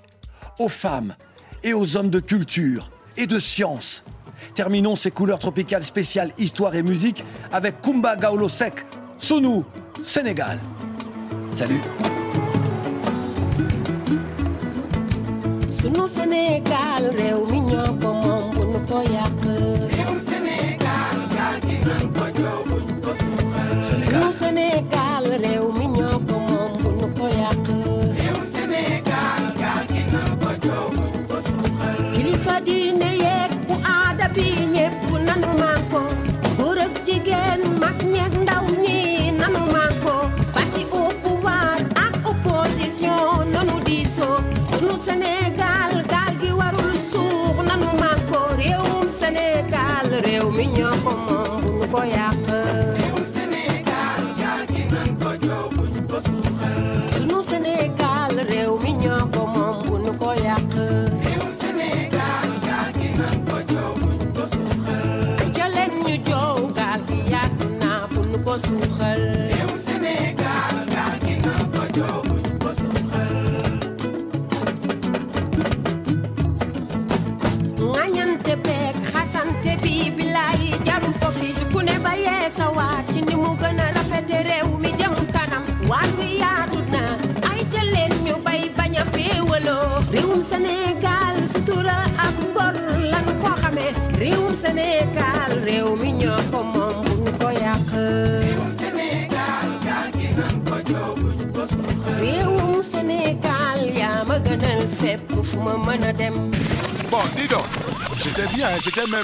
aux 0.58 0.68
femmes 0.68 1.14
et 1.64 1.74
aux 1.74 1.96
hommes 1.96 2.10
de 2.10 2.20
culture 2.20 2.90
et 3.16 3.26
de 3.26 3.38
science. 3.38 4.02
Terminons 4.54 4.96
ces 4.96 5.10
couleurs 5.10 5.38
tropicales 5.38 5.84
spéciales 5.84 6.30
histoire 6.38 6.74
et 6.74 6.82
musique 6.82 7.24
avec 7.52 7.80
Kumba 7.80 8.16
Gaulo 8.16 8.48
Sek, 8.48 8.84
Sunu, 9.18 9.62
Sénégal. 10.04 10.58
Salut. 11.54 11.80
sunu 15.70 16.06
Sénégal. 16.08 17.10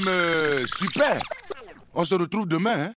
Euh, 0.07 0.65
super. 0.67 1.21
On 1.95 2.05
se 2.05 2.15
retrouve 2.15 2.47
demain. 2.47 2.87
Hein? 2.87 2.95